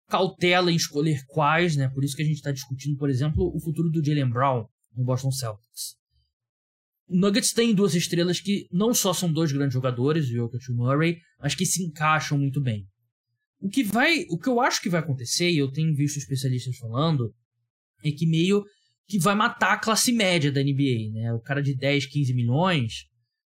cautela 0.07 0.71
em 0.71 0.77
escolher 0.77 1.25
quais, 1.29 1.77
né? 1.77 1.89
Por 1.89 2.05
isso 2.05 2.15
que 2.15 2.23
a 2.23 2.27
gente 2.27 2.37
está 2.37 2.53
discutindo, 2.53 2.99
por 2.99 3.09
exemplo, 3.09 3.51
o 3.55 3.61
futuro 3.61 3.89
do 3.89 4.05
Jalen 4.05 4.29
Brown 4.29 4.67
no 4.95 5.05
Boston 5.05 5.31
Celtics. 5.31 6.00
Nuggets 7.11 7.53
tem 7.53 7.75
duas 7.75 7.95
estrelas 7.95 8.41
que 8.41 8.67
não 8.71 8.95
só 8.95 9.13
são 9.13 9.33
dois 9.33 9.51
grandes 9.51 9.75
jogadores, 9.75 10.27
o 10.27 10.33
Jokic 10.33 10.65
e 10.69 10.73
o 10.73 10.77
Murray, 10.77 11.19
mas 11.41 11.55
que 11.55 11.67
se 11.67 11.83
encaixam 11.83 12.39
muito 12.39 12.61
bem. 12.61 12.87
O 13.61 13.69
que 13.69 13.83
vai, 13.83 14.25
o 14.31 14.39
que 14.39 14.49
eu 14.49 14.61
acho 14.61 14.81
que 14.81 14.89
vai 14.89 15.01
acontecer, 15.01 15.51
e 15.51 15.59
eu 15.59 15.71
tenho 15.71 15.95
visto 15.95 16.19
especialistas 16.19 16.77
falando, 16.77 17.35
é 18.05 18.11
que 18.11 18.27
meio 18.27 18.65
que 19.07 19.19
vai 19.19 19.35
matar 19.35 19.73
a 19.73 19.79
classe 19.79 20.13
média 20.13 20.53
da 20.53 20.63
NBA, 20.63 21.11
né? 21.13 21.33
O 21.35 21.41
cara 21.41 21.61
de 21.61 21.77
10, 21.77 22.07
15 22.07 22.33
milhões, 22.33 22.93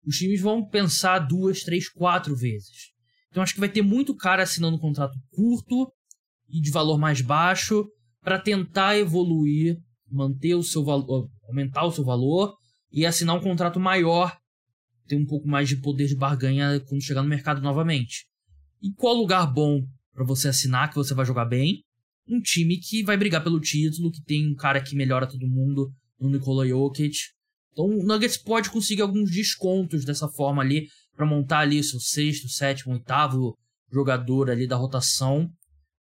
os 0.05 0.17
times 0.17 0.41
vão 0.41 0.67
pensar 0.67 1.19
duas, 1.21 1.61
três, 1.61 1.89
quatro 1.91 2.35
vezes. 2.35 2.91
Então 3.31 3.43
acho 3.43 3.55
que 3.55 3.61
vai 3.61 3.69
ter 3.69 3.83
muito 3.83 4.17
cara 4.17 4.43
assinando 4.43 4.77
um 4.77 4.81
contrato 4.81 5.17
curto 5.31 5.93
e 6.49 6.61
de 6.61 6.71
valor 6.71 6.99
mais 6.99 7.21
baixo 7.21 7.87
para 8.23 8.39
tentar 8.39 8.99
evoluir, 8.99 9.77
manter 10.11 10.55
o 10.55 10.63
seu 10.63 10.83
valor, 10.83 11.29
aumentar 11.47 11.85
o 11.85 11.93
seu 11.93 12.05
valor 12.05 12.55
e 12.93 13.07
assinar 13.07 13.37
um 13.37 13.41
contrato 13.41 13.81
maior, 13.81 14.37
ter 15.07 15.17
um 15.17 15.27
pouco 15.27 15.49
mais 15.49 15.69
de 15.69 15.77
poder 15.77 16.07
de 16.07 16.17
barganha 16.17 16.81
quando 16.81 17.03
chegar 17.03 17.23
no 17.23 17.29
mercado 17.29 17.61
novamente. 17.61 18.27
E 18.83 18.93
qual 18.93 19.15
lugar 19.15 19.47
bom 19.47 19.87
para 20.13 20.25
você 20.25 20.49
assinar 20.49 20.91
que 20.91 20.97
você 20.97 21.15
vai 21.15 21.25
jogar 21.25 21.47
bem? 21.47 21.83
Um 22.29 22.41
time 22.41 22.79
que 22.79 23.03
vai 23.03 23.17
brigar 23.17 23.43
pelo 23.43 23.61
título, 23.61 24.13
que 24.13 24.23
tem 24.23 24.47
um 24.47 24.55
cara 24.55 24.81
que 24.81 24.95
melhora 24.95 25.27
todo 25.27 25.49
mundo, 25.49 25.93
o 26.19 26.29
Nikola 26.29 26.67
Jokic, 26.67 27.17
então 27.73 27.87
o 27.87 28.05
Nuggets 28.05 28.37
pode 28.37 28.71
conseguir 28.71 29.03
alguns 29.03 29.31
descontos 29.31 30.05
dessa 30.05 30.29
forma 30.29 30.63
ali 30.63 30.87
para 31.17 31.27
montar 31.27 31.61
ali 31.61 31.83
seu 31.83 31.99
sexto, 31.99 32.49
sétimo, 32.49 32.93
oitavo 32.93 33.57
jogador 33.91 34.51
ali 34.51 34.67
da 34.67 34.77
rotação. 34.77 35.51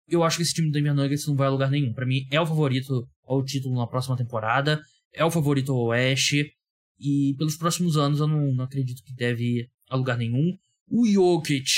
Eu 0.07 0.23
acho 0.23 0.37
que 0.37 0.43
esse 0.43 0.53
time 0.53 0.67
do 0.69 0.73
Denver 0.73 0.93
Nuggets 0.93 1.25
não 1.27 1.35
vai 1.35 1.47
a 1.47 1.49
lugar 1.49 1.71
nenhum. 1.71 1.93
Para 1.93 2.05
mim 2.05 2.25
é 2.29 2.39
o 2.39 2.45
favorito 2.45 3.07
ao 3.25 3.43
título 3.43 3.75
na 3.75 3.87
próxima 3.87 4.17
temporada, 4.17 4.81
é 5.13 5.23
o 5.23 5.31
favorito 5.31 5.71
ao 5.71 5.87
Oeste 5.87 6.51
e 7.03 7.35
pelos 7.37 7.57
próximos 7.57 7.97
anos 7.97 8.19
eu 8.19 8.27
não, 8.27 8.53
não 8.53 8.63
acredito 8.63 9.03
que 9.03 9.13
deve 9.13 9.43
ir 9.43 9.71
a 9.89 9.95
lugar 9.97 10.17
nenhum. 10.17 10.57
O 10.87 11.05
Jokic, 11.05 11.69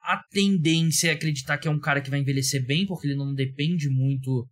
a 0.00 0.22
tendência 0.30 1.08
é 1.08 1.12
acreditar 1.12 1.58
que 1.58 1.68
é 1.68 1.70
um 1.70 1.78
cara 1.78 2.00
que 2.00 2.10
vai 2.10 2.20
envelhecer 2.20 2.64
bem, 2.64 2.86
porque 2.86 3.06
ele 3.06 3.16
não 3.16 3.34
depende 3.34 3.88
muito 3.90 4.48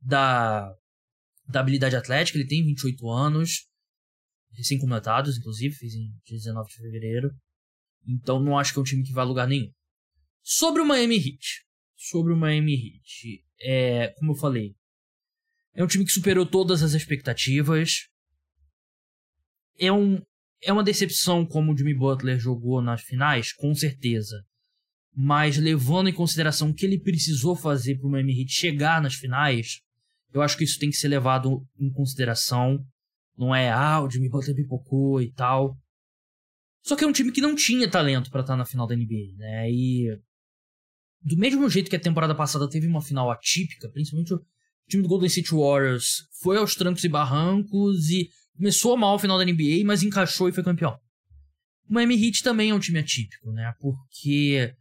da, 0.00 0.72
da 1.48 1.60
habilidade 1.60 1.96
atlética, 1.96 2.38
ele 2.38 2.46
tem 2.46 2.64
28 2.64 3.10
anos 3.10 3.66
recém-completados, 4.52 5.36
inclusive, 5.38 5.74
fiz 5.74 5.94
em 5.94 6.10
19 6.28 6.68
de 6.68 6.76
fevereiro. 6.76 7.30
Então 8.06 8.42
não 8.42 8.58
acho 8.58 8.72
que 8.72 8.78
é 8.78 8.82
um 8.82 8.84
time 8.84 9.02
que 9.02 9.12
vai 9.12 9.24
a 9.24 9.28
lugar 9.28 9.46
nenhum. 9.46 9.70
Sobre 10.42 10.80
o 10.80 10.86
Miami 10.86 11.16
Heat. 11.16 11.64
Sobre 11.96 12.32
o 12.32 12.36
Miami 12.36 12.74
Heat. 12.74 13.44
É, 13.60 14.08
como 14.18 14.32
eu 14.32 14.36
falei, 14.36 14.74
é 15.74 15.84
um 15.84 15.86
time 15.86 16.04
que 16.04 16.12
superou 16.12 16.46
todas 16.46 16.82
as 16.82 16.92
expectativas. 16.92 18.08
É, 19.78 19.92
um, 19.92 20.20
é 20.62 20.72
uma 20.72 20.82
decepção 20.82 21.46
como 21.46 21.72
o 21.72 21.76
Jimmy 21.76 21.94
Butler 21.94 22.38
jogou 22.38 22.82
nas 22.82 23.02
finais, 23.02 23.52
com 23.52 23.74
certeza. 23.74 24.44
Mas 25.14 25.56
levando 25.56 26.08
em 26.08 26.12
consideração 26.12 26.70
o 26.70 26.74
que 26.74 26.86
ele 26.86 27.00
precisou 27.00 27.56
fazer 27.56 27.96
para 27.98 28.06
o 28.06 28.10
Miami 28.10 28.40
Heat 28.40 28.52
chegar 28.52 29.02
nas 29.02 29.14
finais, 29.14 29.80
eu 30.32 30.42
acho 30.42 30.56
que 30.56 30.64
isso 30.64 30.78
tem 30.78 30.90
que 30.90 30.96
ser 30.96 31.08
levado 31.08 31.66
em 31.78 31.90
consideração. 31.90 32.84
Não 33.36 33.54
é, 33.54 33.70
ah, 33.70 34.02
o 34.02 34.10
Jimmy 34.10 34.28
Butler 34.28 34.54
pipocou 34.54 35.22
e 35.22 35.32
tal. 35.32 35.76
Só 36.82 36.96
que 36.96 37.04
é 37.04 37.06
um 37.06 37.12
time 37.12 37.32
que 37.32 37.40
não 37.40 37.54
tinha 37.54 37.90
talento 37.90 38.30
para 38.30 38.40
estar 38.40 38.56
na 38.56 38.64
final 38.64 38.86
da 38.86 38.96
NBA, 38.96 39.36
né? 39.36 39.70
E 39.70 40.08
do 41.22 41.36
mesmo 41.36 41.68
jeito 41.68 41.90
que 41.90 41.96
a 41.96 42.00
temporada 42.00 42.34
passada 42.34 42.68
teve 42.68 42.86
uma 42.86 43.02
final 43.02 43.30
atípica, 43.30 43.90
principalmente 43.90 44.34
o 44.34 44.40
time 44.88 45.02
do 45.02 45.08
Golden 45.08 45.26
State 45.26 45.50
Warriors 45.50 46.28
foi 46.40 46.56
aos 46.56 46.74
trancos 46.74 47.04
e 47.04 47.08
barrancos 47.08 48.08
e 48.08 48.30
começou 48.58 48.96
mal 48.96 49.14
o 49.14 49.18
final 49.18 49.38
da 49.38 49.44
NBA, 49.44 49.84
mas 49.86 50.02
encaixou 50.02 50.48
e 50.48 50.52
foi 50.52 50.64
campeão. 50.64 50.98
O 51.88 51.94
Miami 51.94 52.22
Heat 52.22 52.42
também 52.42 52.70
é 52.70 52.74
um 52.74 52.78
time 52.78 52.98
atípico, 52.98 53.50
né? 53.52 53.72
Porque 53.80 54.74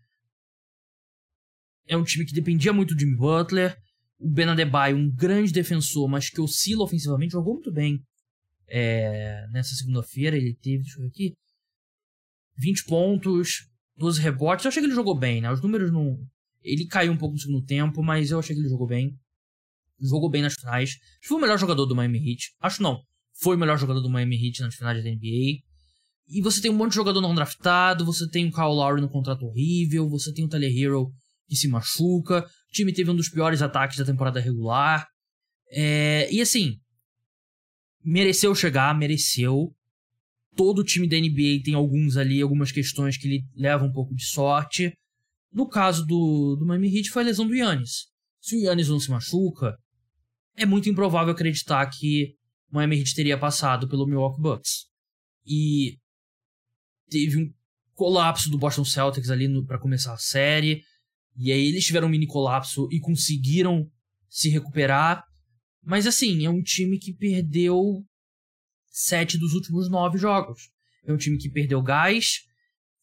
é 1.88 1.96
um 1.96 2.04
time 2.04 2.26
que 2.26 2.34
dependia 2.34 2.74
muito 2.74 2.94
do 2.94 3.00
Jimmy 3.00 3.16
Butler, 3.16 3.78
o 4.20 4.30
Ben 4.30 4.50
Adebayo, 4.50 4.98
um 4.98 5.10
grande 5.10 5.54
defensor, 5.54 6.10
mas 6.10 6.30
que 6.30 6.42
oscila 6.42 6.84
ofensivamente, 6.84 7.34
jogou 7.34 7.54
muito 7.54 7.72
bem 7.72 8.02
é, 8.68 9.48
nessa 9.52 9.76
segunda-feira. 9.76 10.36
Ele 10.36 10.56
teve, 10.56 10.84
deixa 10.84 10.98
eu 10.98 11.04
ver 11.04 11.10
aqui, 11.10 11.34
20 12.58 12.86
pontos, 12.86 13.70
12 13.96 14.20
rebotes. 14.20 14.66
Eu 14.66 14.70
achei 14.70 14.82
que 14.82 14.88
ele 14.88 14.96
jogou 14.96 15.18
bem, 15.18 15.40
né? 15.40 15.52
Os 15.52 15.62
números 15.62 15.92
não. 15.92 16.18
Ele 16.62 16.86
caiu 16.88 17.12
um 17.14 17.18
pouco 17.18 17.36
no 17.36 17.40
segundo 17.40 17.64
tempo, 17.64 18.04
mas 18.04 18.32
eu 18.32 18.40
achei 18.40 18.56
que 18.56 18.62
ele 18.62 18.70
jogou 18.70 18.88
bem. 18.88 19.18
Jogou 20.00 20.30
bem 20.30 20.42
nas 20.42 20.56
finais. 20.56 20.98
Foi 21.24 21.38
o 21.38 21.42
melhor 21.42 21.58
jogador 21.58 21.86
do 21.86 21.96
Miami 21.96 22.18
Heat. 22.20 22.52
Acho 22.60 22.84
não. 22.84 23.02
Foi 23.40 23.56
o 23.56 23.60
melhor 23.60 23.78
jogador 23.78 24.02
do 24.02 24.10
Miami 24.10 24.36
Heat 24.36 24.62
nas 24.62 24.76
finais 24.76 25.04
da 25.04 25.10
NBA. 25.10 25.62
E 26.30 26.42
você 26.42 26.62
tem 26.62 26.72
um 26.72 26.76
monte 26.76 26.92
de 26.92 26.96
jogador 26.96 27.22
não 27.22 27.36
draftado. 27.36 28.06
Você 28.06 28.28
tem 28.30 28.48
o 28.48 28.52
Kyle 28.52 28.66
Lowry 28.66 29.02
no 29.02 29.10
contrato 29.10 29.46
horrível. 29.46 30.10
Você 30.10 30.34
tem 30.34 30.46
o 30.46 30.50
Tyler 30.50 30.72
Hero 30.72 31.10
que 31.48 31.56
se 31.56 31.68
machuca. 31.68 32.40
O 32.40 32.72
time 32.74 32.94
teve 32.94 33.10
um 33.10 33.16
dos 33.16 33.30
piores 33.30 33.62
ataques 33.62 33.98
da 33.98 34.06
temporada 34.06 34.40
regular. 34.40 35.08
É... 35.72 36.32
E 36.32 36.42
assim. 36.42 36.76
Mereceu 38.04 38.56
chegar, 38.56 38.98
mereceu 38.98 39.74
todo 40.58 40.84
time 40.84 41.08
da 41.08 41.16
NBA 41.16 41.64
tem 41.64 41.76
alguns 41.76 42.18
ali, 42.18 42.42
algumas 42.42 42.72
questões 42.72 43.16
que 43.16 43.28
ele 43.28 43.44
leva 43.56 43.86
um 43.86 43.92
pouco 43.92 44.14
de 44.16 44.26
sorte. 44.26 44.92
No 45.54 45.70
caso 45.70 46.06
do, 46.06 46.58
do 46.60 46.66
Miami 46.66 46.94
Heat 46.98 47.12
foi 47.12 47.22
a 47.22 47.26
lesão 47.28 47.48
do 47.48 47.56
Yannis. 47.56 48.08
Se 48.42 48.56
o 48.58 48.60
Yannis 48.60 48.90
não 48.90 49.00
se 49.00 49.10
machuca, 49.10 49.78
é 50.56 50.66
muito 50.66 50.90
improvável 50.90 51.32
acreditar 51.32 51.86
que 51.86 52.34
Miami 52.72 53.00
Heat 53.00 53.16
teria 53.16 53.38
passado 53.38 53.88
pelo 53.88 54.06
Milwaukee 54.06 54.42
Bucks. 54.42 54.86
E 55.46 55.98
teve 57.10 57.38
um 57.38 57.54
colapso 57.94 58.50
do 58.50 58.58
Boston 58.58 58.86
Celtics 58.86 59.30
ali 59.30 59.48
para 59.66 59.80
começar 59.80 60.14
a 60.14 60.18
série. 60.18 60.82
E 61.36 61.52
aí 61.52 61.68
eles 61.68 61.86
tiveram 61.86 62.08
um 62.08 62.12
mini 62.12 62.28
colapso 62.28 62.88
e 62.92 63.00
conseguiram 63.00 63.90
se 64.30 64.50
recuperar. 64.50 65.24
Mas 65.84 66.06
assim, 66.06 66.46
é 66.46 66.50
um 66.50 66.62
time 66.62 67.00
que 67.00 67.14
perdeu 67.14 68.04
sete 68.90 69.38
dos 69.38 69.54
últimos 69.54 69.90
nove 69.90 70.18
jogos. 70.18 70.70
É 71.06 71.14
um 71.14 71.18
time 71.18 71.38
que 71.38 71.50
perdeu 71.50 71.82
gás 71.82 72.42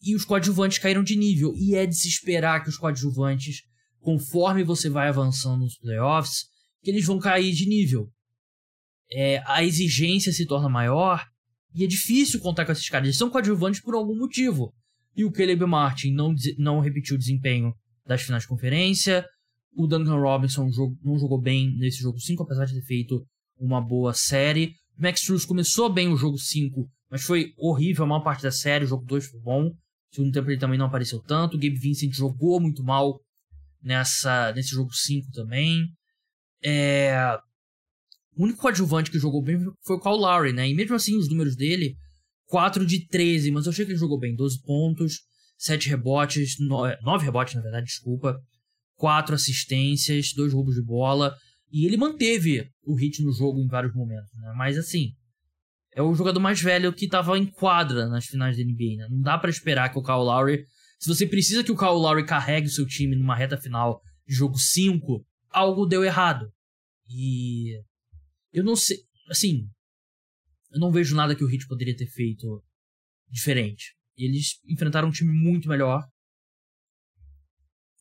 e 0.02 0.14
os 0.14 0.24
coadjuvantes 0.24 0.78
caíram 0.78 1.02
de 1.02 1.16
nível. 1.16 1.54
E 1.56 1.74
é 1.74 1.86
de 1.86 1.96
se 1.96 2.08
esperar 2.08 2.62
que 2.62 2.68
os 2.68 2.76
coadjuvantes, 2.76 3.62
conforme 4.00 4.62
você 4.62 4.90
vai 4.90 5.08
avançando 5.08 5.60
nos 5.60 5.78
playoffs, 5.78 6.44
que 6.82 6.90
eles 6.90 7.06
vão 7.06 7.18
cair 7.18 7.52
de 7.54 7.66
nível. 7.66 8.12
É, 9.12 9.42
a 9.46 9.62
exigência 9.62 10.32
se 10.32 10.46
torna 10.46 10.68
maior 10.68 11.24
e 11.74 11.84
é 11.84 11.86
difícil 11.86 12.40
contar 12.40 12.64
com 12.64 12.72
esses 12.72 12.88
caras. 12.88 13.06
Eles 13.06 13.18
são 13.18 13.30
coadjuvantes 13.30 13.80
por 13.80 13.94
algum 13.94 14.16
motivo. 14.16 14.72
E 15.16 15.24
o 15.24 15.32
Caleb 15.32 15.64
Martin 15.66 16.12
não, 16.12 16.34
não 16.58 16.80
repetiu 16.80 17.16
o 17.16 17.18
desempenho 17.18 17.72
das 18.06 18.22
finais 18.22 18.42
de 18.42 18.48
conferência. 18.48 19.26
O 19.76 19.86
Duncan 19.86 20.16
Robinson 20.16 20.68
não 21.02 21.18
jogou 21.18 21.40
bem 21.40 21.76
nesse 21.76 21.98
jogo 21.98 22.18
5, 22.18 22.42
apesar 22.42 22.64
de 22.64 22.74
ter 22.74 22.86
feito 22.86 23.24
uma 23.58 23.80
boa 23.80 24.12
série. 24.12 24.74
Max 24.96 25.20
Struz 25.20 25.44
começou 25.44 25.92
bem 25.92 26.08
o 26.08 26.16
jogo 26.16 26.38
5, 26.38 26.88
mas 27.10 27.22
foi 27.22 27.52
horrível 27.58 28.04
a 28.04 28.06
maior 28.06 28.22
parte 28.22 28.42
da 28.42 28.52
série. 28.52 28.84
O 28.84 28.88
jogo 28.88 29.04
2 29.04 29.26
foi 29.26 29.40
bom. 29.40 29.64
No 29.64 29.74
segundo 30.12 30.32
tempo 30.32 30.50
ele 30.50 30.60
também 30.60 30.78
não 30.78 30.86
apareceu 30.86 31.20
tanto. 31.20 31.56
O 31.56 31.60
Gabe 31.60 31.76
Vincent 31.76 32.12
jogou 32.12 32.60
muito 32.60 32.84
mal 32.84 33.20
nessa, 33.82 34.52
nesse 34.52 34.70
jogo 34.70 34.92
5 34.92 35.32
também. 35.32 35.88
É... 36.62 37.38
O 38.36 38.44
único 38.44 38.60
coadjuvante 38.60 39.10
que 39.10 39.18
jogou 39.18 39.42
bem 39.42 39.58
foi 39.84 39.96
o 39.96 40.00
Kyle 40.00 40.16
Lowry, 40.16 40.52
né? 40.52 40.68
E 40.68 40.74
mesmo 40.74 40.94
assim, 40.94 41.16
os 41.16 41.28
números 41.28 41.56
dele, 41.56 41.94
4 42.46 42.84
de 42.84 43.06
13, 43.06 43.50
mas 43.50 43.66
eu 43.66 43.72
achei 43.72 43.84
que 43.84 43.92
ele 43.92 43.98
jogou 43.98 44.18
bem. 44.18 44.34
12 44.34 44.62
pontos, 44.62 45.20
7 45.58 45.88
rebotes, 45.88 46.56
9, 46.58 46.96
9 47.02 47.24
rebotes, 47.24 47.54
na 47.54 47.62
verdade, 47.62 47.86
desculpa. 47.86 48.36
4 48.96 49.34
assistências, 49.34 50.32
2 50.34 50.52
roubos 50.52 50.74
de 50.74 50.82
bola. 50.82 51.34
E 51.72 51.86
ele 51.86 51.96
manteve 51.96 52.68
o 52.84 52.94
hit 52.94 53.22
no 53.22 53.32
jogo 53.32 53.60
em 53.60 53.66
vários 53.66 53.94
momentos, 53.94 54.30
né? 54.36 54.52
Mas 54.56 54.78
assim, 54.78 55.12
é 55.94 56.02
o 56.02 56.14
jogador 56.14 56.40
mais 56.40 56.60
velho 56.60 56.92
que 56.92 57.04
estava 57.04 57.38
em 57.38 57.46
quadra 57.46 58.08
nas 58.08 58.26
finais 58.26 58.56
da 58.56 58.64
NBA, 58.64 58.96
né? 58.96 59.08
Não 59.10 59.20
dá 59.20 59.38
para 59.38 59.50
esperar 59.50 59.90
que 59.90 59.98
o 59.98 60.02
Kyle 60.02 60.18
Lowry, 60.18 60.64
se 60.98 61.08
você 61.08 61.26
precisa 61.26 61.62
que 61.62 61.72
o 61.72 61.76
Kyle 61.76 61.90
Lowry 61.90 62.26
carregue 62.26 62.66
o 62.66 62.70
seu 62.70 62.86
time 62.86 63.16
numa 63.16 63.36
reta 63.36 63.56
final 63.56 64.00
de 64.26 64.34
jogo 64.34 64.58
5, 64.58 65.24
algo 65.50 65.86
deu 65.86 66.04
errado. 66.04 66.48
E 67.08 67.74
eu 68.54 68.64
não 68.64 68.76
sei, 68.76 68.96
assim, 69.28 69.68
eu 70.72 70.80
não 70.80 70.92
vejo 70.92 71.14
nada 71.14 71.34
que 71.34 71.44
o 71.44 71.50
Heat 71.50 71.66
poderia 71.66 71.96
ter 71.96 72.06
feito 72.06 72.62
diferente. 73.28 73.94
Eles 74.16 74.60
enfrentaram 74.68 75.08
um 75.08 75.12
time 75.12 75.32
muito 75.32 75.68
melhor. 75.68 76.06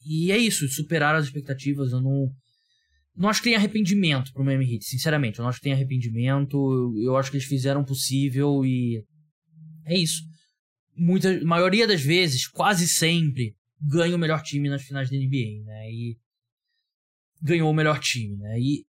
E 0.05 0.31
é 0.31 0.37
isso, 0.37 0.67
superaram 0.69 1.17
as 1.17 1.25
expectativas. 1.25 1.91
Eu 1.91 2.01
não, 2.01 2.31
não 3.15 3.29
acho 3.29 3.41
que 3.41 3.49
tem 3.49 3.55
arrependimento 3.55 4.31
pro 4.31 4.43
Miami 4.43 4.73
Heat, 4.73 4.85
sinceramente. 4.85 5.39
Eu 5.39 5.43
não 5.43 5.49
acho 5.49 5.57
que 5.57 5.63
tem 5.63 5.73
arrependimento. 5.73 6.93
Eu, 7.03 7.17
acho 7.17 7.31
que 7.31 7.37
eles 7.37 7.47
fizeram 7.47 7.81
o 7.81 7.85
possível 7.85 8.63
e. 8.63 9.03
É 9.85 9.97
isso. 9.97 10.21
Muita, 10.95 11.43
maioria 11.43 11.87
das 11.87 12.01
vezes, 12.01 12.47
quase 12.47 12.87
sempre, 12.87 13.55
ganha 13.81 14.15
o 14.15 14.19
melhor 14.19 14.43
time 14.43 14.69
nas 14.69 14.83
finais 14.83 15.09
da 15.09 15.17
NBA, 15.17 15.63
né? 15.65 15.91
E. 15.91 16.17
Ganhou 17.41 17.71
o 17.71 17.73
melhor 17.73 17.99
time, 17.99 18.37
né? 18.37 18.59
E. 18.59 18.85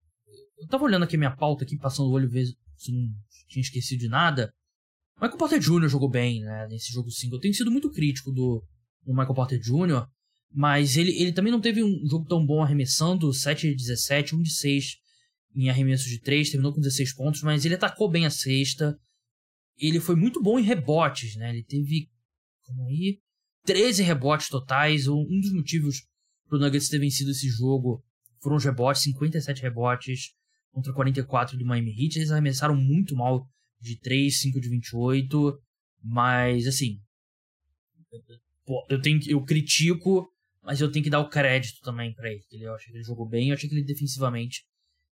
Eu 0.60 0.68
tava 0.68 0.84
olhando 0.84 1.04
aqui 1.04 1.16
minha 1.16 1.34
pauta, 1.34 1.64
aqui, 1.64 1.76
passando 1.76 2.10
o 2.10 2.12
olho, 2.12 2.28
ver 2.28 2.46
se 2.76 2.92
não 2.92 3.08
tinha 3.48 3.62
esquecido 3.62 4.00
de 4.00 4.08
nada. 4.08 4.52
Michael 5.16 5.38
Porter 5.38 5.58
Jr. 5.58 5.88
jogou 5.88 6.08
bem, 6.08 6.40
né? 6.40 6.66
Nesse 6.68 6.92
jogo 6.92 7.10
5. 7.10 7.34
Eu 7.34 7.40
tenho 7.40 7.54
sido 7.54 7.70
muito 7.70 7.90
crítico 7.90 8.30
do, 8.30 8.62
do 9.04 9.12
Michael 9.12 9.34
Porter 9.34 9.58
Jr. 9.58 10.06
Mas 10.52 10.96
ele, 10.96 11.12
ele 11.12 11.32
também 11.32 11.52
não 11.52 11.60
teve 11.60 11.82
um 11.82 12.06
jogo 12.06 12.26
tão 12.26 12.44
bom 12.44 12.62
arremessando, 12.62 13.32
7 13.32 13.68
de 13.70 13.76
17, 13.76 14.34
1 14.34 14.42
de 14.42 14.50
6 14.50 14.96
em 15.54 15.68
arremesso 15.68 16.08
de 16.08 16.20
3, 16.20 16.50
terminou 16.50 16.72
com 16.72 16.80
16 16.80 17.14
pontos, 17.14 17.42
mas 17.42 17.64
ele 17.64 17.74
atacou 17.74 18.10
bem 18.10 18.26
a 18.26 18.30
sexta. 18.30 18.98
Ele 19.78 20.00
foi 20.00 20.14
muito 20.14 20.42
bom 20.42 20.58
em 20.58 20.62
rebotes, 20.62 21.36
né? 21.36 21.50
Ele 21.50 21.64
teve 21.64 22.08
como 22.62 22.84
aí 22.86 23.18
13 23.64 24.02
rebotes 24.02 24.48
totais, 24.48 25.08
um 25.08 25.24
dos 25.40 25.52
motivos 25.52 26.06
pro 26.48 26.58
Nuggets 26.58 26.88
ter 26.88 26.98
vencido 26.98 27.30
esse 27.30 27.48
jogo 27.48 28.04
foram 28.40 28.56
os 28.56 28.64
rebotes, 28.64 29.02
57 29.02 29.62
rebotes 29.62 30.34
contra 30.72 30.92
44 30.92 31.56
do 31.58 31.64
Miami 31.64 31.90
Heat. 31.90 32.16
Eles 32.16 32.30
arremessaram 32.30 32.76
muito 32.76 33.14
mal 33.16 33.46
de 33.80 33.98
3, 33.98 34.40
5 34.40 34.60
de 34.60 34.68
28, 34.68 35.58
mas 36.02 36.66
assim, 36.66 36.98
eu 38.88 39.00
tenho 39.00 39.20
eu 39.28 39.42
critico 39.44 40.28
mas 40.62 40.80
eu 40.80 40.90
tenho 40.90 41.02
que 41.02 41.10
dar 41.10 41.20
o 41.20 41.28
crédito 41.28 41.80
também 41.82 42.12
para 42.14 42.30
ele. 42.30 42.42
Eu 42.52 42.74
achei 42.74 42.90
que 42.90 42.98
ele 42.98 43.04
jogou 43.04 43.28
bem, 43.28 43.48
eu 43.48 43.54
achei 43.54 43.68
que 43.68 43.74
ele 43.74 43.84
defensivamente 43.84 44.62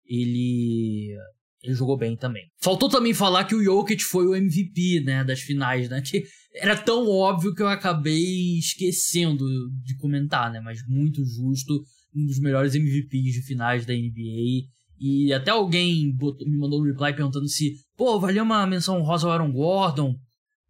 ele 0.05 1.15
ele 1.63 1.73
jogou 1.73 1.97
bem 1.97 2.15
também. 2.15 2.43
Faltou 2.61 2.87
também 2.87 3.13
falar 3.13 3.45
que 3.45 3.55
o 3.55 3.63
Jokic 3.63 4.03
foi 4.03 4.27
o 4.27 4.35
MVP, 4.35 5.01
né, 5.03 5.23
das 5.23 5.39
finais, 5.39 5.89
né, 5.89 5.99
que 6.01 6.23
era 6.53 6.77
tão 6.77 7.09
óbvio 7.09 7.55
que 7.55 7.61
eu 7.61 7.67
acabei 7.67 8.59
esquecendo 8.59 9.43
de 9.83 9.95
comentar, 9.97 10.51
né, 10.51 10.59
mas 10.59 10.85
muito 10.87 11.25
justo, 11.25 11.83
um 12.13 12.25
dos 12.25 12.39
melhores 12.39 12.75
MVPs 12.75 13.33
de 13.33 13.41
finais 13.41 13.83
da 13.83 13.93
NBA. 13.93 14.67
E 14.99 15.33
até 15.33 15.51
alguém 15.51 16.15
botou, 16.15 16.47
me 16.47 16.57
mandou 16.57 16.79
um 16.81 16.85
reply 16.85 17.13
perguntando 17.13 17.47
se, 17.47 17.75
pô, 17.97 18.19
valia 18.19 18.43
uma 18.43 18.65
menção 18.65 19.01
rosa 19.01 19.27
ao 19.27 19.33
Aaron 19.33 19.51
Gordon 19.51 20.15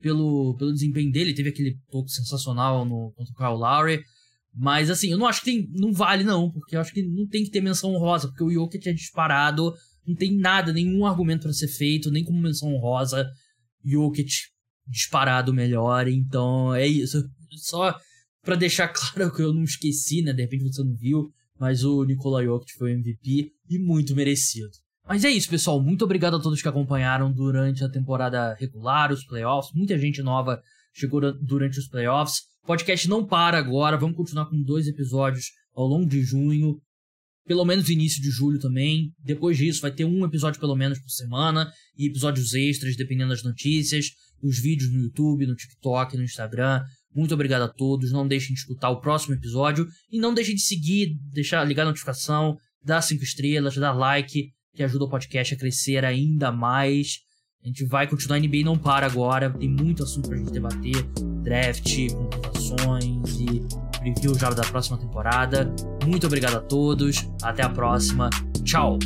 pelo, 0.01 0.55
pelo 0.57 0.73
desempenho 0.73 1.11
dele. 1.11 1.33
Teve 1.33 1.49
aquele 1.49 1.77
toque 1.89 2.11
sensacional 2.11 2.85
no, 2.85 3.13
contra 3.15 3.33
o 3.33 3.35
Kyle 3.35 3.59
Lowry. 3.59 4.03
Mas 4.53 4.89
assim, 4.89 5.11
eu 5.11 5.17
não 5.17 5.27
acho 5.27 5.41
que 5.41 5.51
tem, 5.51 5.69
não 5.73 5.91
vale 5.91 6.23
não, 6.23 6.49
porque 6.49 6.75
eu 6.75 6.79
acho 6.79 6.93
que 6.93 7.03
não 7.03 7.27
tem 7.27 7.43
que 7.43 7.51
ter 7.51 7.59
menção 7.59 7.93
honrosa, 7.93 8.29
porque 8.29 8.43
o 8.43 8.49
Jokic 8.49 8.87
é 8.87 8.93
disparado, 8.93 9.73
não 10.07 10.15
tem 10.15 10.33
nada, 10.37 10.71
nenhum 10.71 11.05
argumento 11.05 11.43
para 11.43 11.51
ser 11.51 11.67
feito, 11.67 12.09
nem 12.09 12.23
como 12.23 12.41
menção 12.41 12.73
honrosa. 12.73 13.29
Jokic 13.83 14.29
disparado 14.87 15.53
melhor, 15.53 16.07
então 16.07 16.73
é 16.73 16.87
isso. 16.87 17.21
só 17.57 17.95
para 18.43 18.55
deixar 18.55 18.87
claro 18.93 19.33
que 19.33 19.41
eu 19.41 19.53
não 19.53 19.63
esqueci, 19.63 20.21
né? 20.21 20.31
De 20.31 20.43
repente 20.43 20.63
você 20.63 20.83
não 20.83 20.95
viu, 20.95 21.29
mas 21.59 21.83
o 21.83 22.03
Nikola 22.03 22.43
Jokic 22.43 22.73
foi 22.77 22.91
o 22.91 22.97
MVP 22.97 23.51
e 23.69 23.79
muito 23.79 24.15
merecido. 24.15 24.71
Mas 25.07 25.23
é 25.23 25.29
isso, 25.29 25.49
pessoal. 25.49 25.81
Muito 25.81 26.03
obrigado 26.03 26.35
a 26.35 26.39
todos 26.39 26.61
que 26.61 26.67
acompanharam 26.67 27.31
durante 27.31 27.83
a 27.83 27.89
temporada 27.89 28.55
regular, 28.55 29.11
os 29.11 29.23
playoffs. 29.23 29.71
Muita 29.73 29.97
gente 29.99 30.21
nova 30.23 30.59
chegou 30.93 31.21
durante 31.43 31.77
os 31.77 31.87
playoffs. 31.87 32.39
O 32.63 32.67
podcast 32.67 33.07
não 33.07 33.25
para 33.25 33.59
agora. 33.59 33.97
Vamos 33.97 34.17
continuar 34.17 34.47
com 34.47 34.59
dois 34.63 34.87
episódios 34.87 35.45
ao 35.75 35.85
longo 35.85 36.07
de 36.07 36.23
junho. 36.23 36.81
Pelo 37.45 37.63
menos 37.63 37.89
início 37.89 38.19
de 38.19 38.31
julho 38.31 38.59
também. 38.59 39.11
Depois 39.23 39.55
disso, 39.55 39.81
vai 39.81 39.91
ter 39.91 40.05
um 40.05 40.25
episódio 40.25 40.59
pelo 40.59 40.75
menos 40.75 40.97
por 40.99 41.09
semana. 41.09 41.71
E 41.95 42.07
episódios 42.07 42.55
extras, 42.55 42.95
dependendo 42.95 43.29
das 43.29 43.43
notícias. 43.43 44.07
Os 44.41 44.59
vídeos 44.59 44.91
no 44.91 45.01
YouTube, 45.01 45.45
no 45.45 45.55
TikTok, 45.55 46.17
no 46.17 46.23
Instagram. 46.23 46.81
Muito 47.15 47.33
obrigado 47.33 47.61
a 47.61 47.67
todos. 47.67 48.11
Não 48.11 48.27
deixem 48.27 48.53
de 48.53 48.59
escutar 48.59 48.89
o 48.89 48.99
próximo 48.99 49.33
episódio. 49.33 49.87
E 50.11 50.19
não 50.19 50.33
deixem 50.33 50.55
de 50.55 50.61
seguir, 50.61 51.17
deixar 51.31 51.63
ligar 51.63 51.83
a 51.83 51.87
notificação, 51.87 52.57
dar 52.83 53.01
cinco 53.01 53.23
estrelas, 53.23 53.75
dar 53.75 53.93
like 53.93 54.51
que 54.75 54.83
ajuda 54.83 55.05
o 55.05 55.09
podcast 55.09 55.53
a 55.53 55.57
crescer 55.57 56.03
ainda 56.03 56.51
mais. 56.51 57.21
A 57.63 57.67
gente 57.67 57.83
vai 57.85 58.07
continuar, 58.07 58.35
a 58.35 58.39
NBA 58.39 58.63
não 58.63 58.77
para 58.77 59.07
agora, 59.07 59.49
tem 59.49 59.67
muito 59.67 60.03
assunto 60.03 60.29
pra 60.29 60.37
gente 60.37 60.51
debater, 60.51 61.01
draft, 61.41 62.11
contratações 62.13 63.39
e 63.39 63.65
preview 63.97 64.37
já 64.37 64.51
da 64.51 64.61
próxima 64.61 64.99
temporada. 64.99 65.73
Muito 66.05 66.27
obrigado 66.27 66.57
a 66.57 66.61
todos, 66.61 67.27
até 67.41 67.63
a 67.63 67.69
próxima, 67.69 68.29
tchau! 68.63 68.99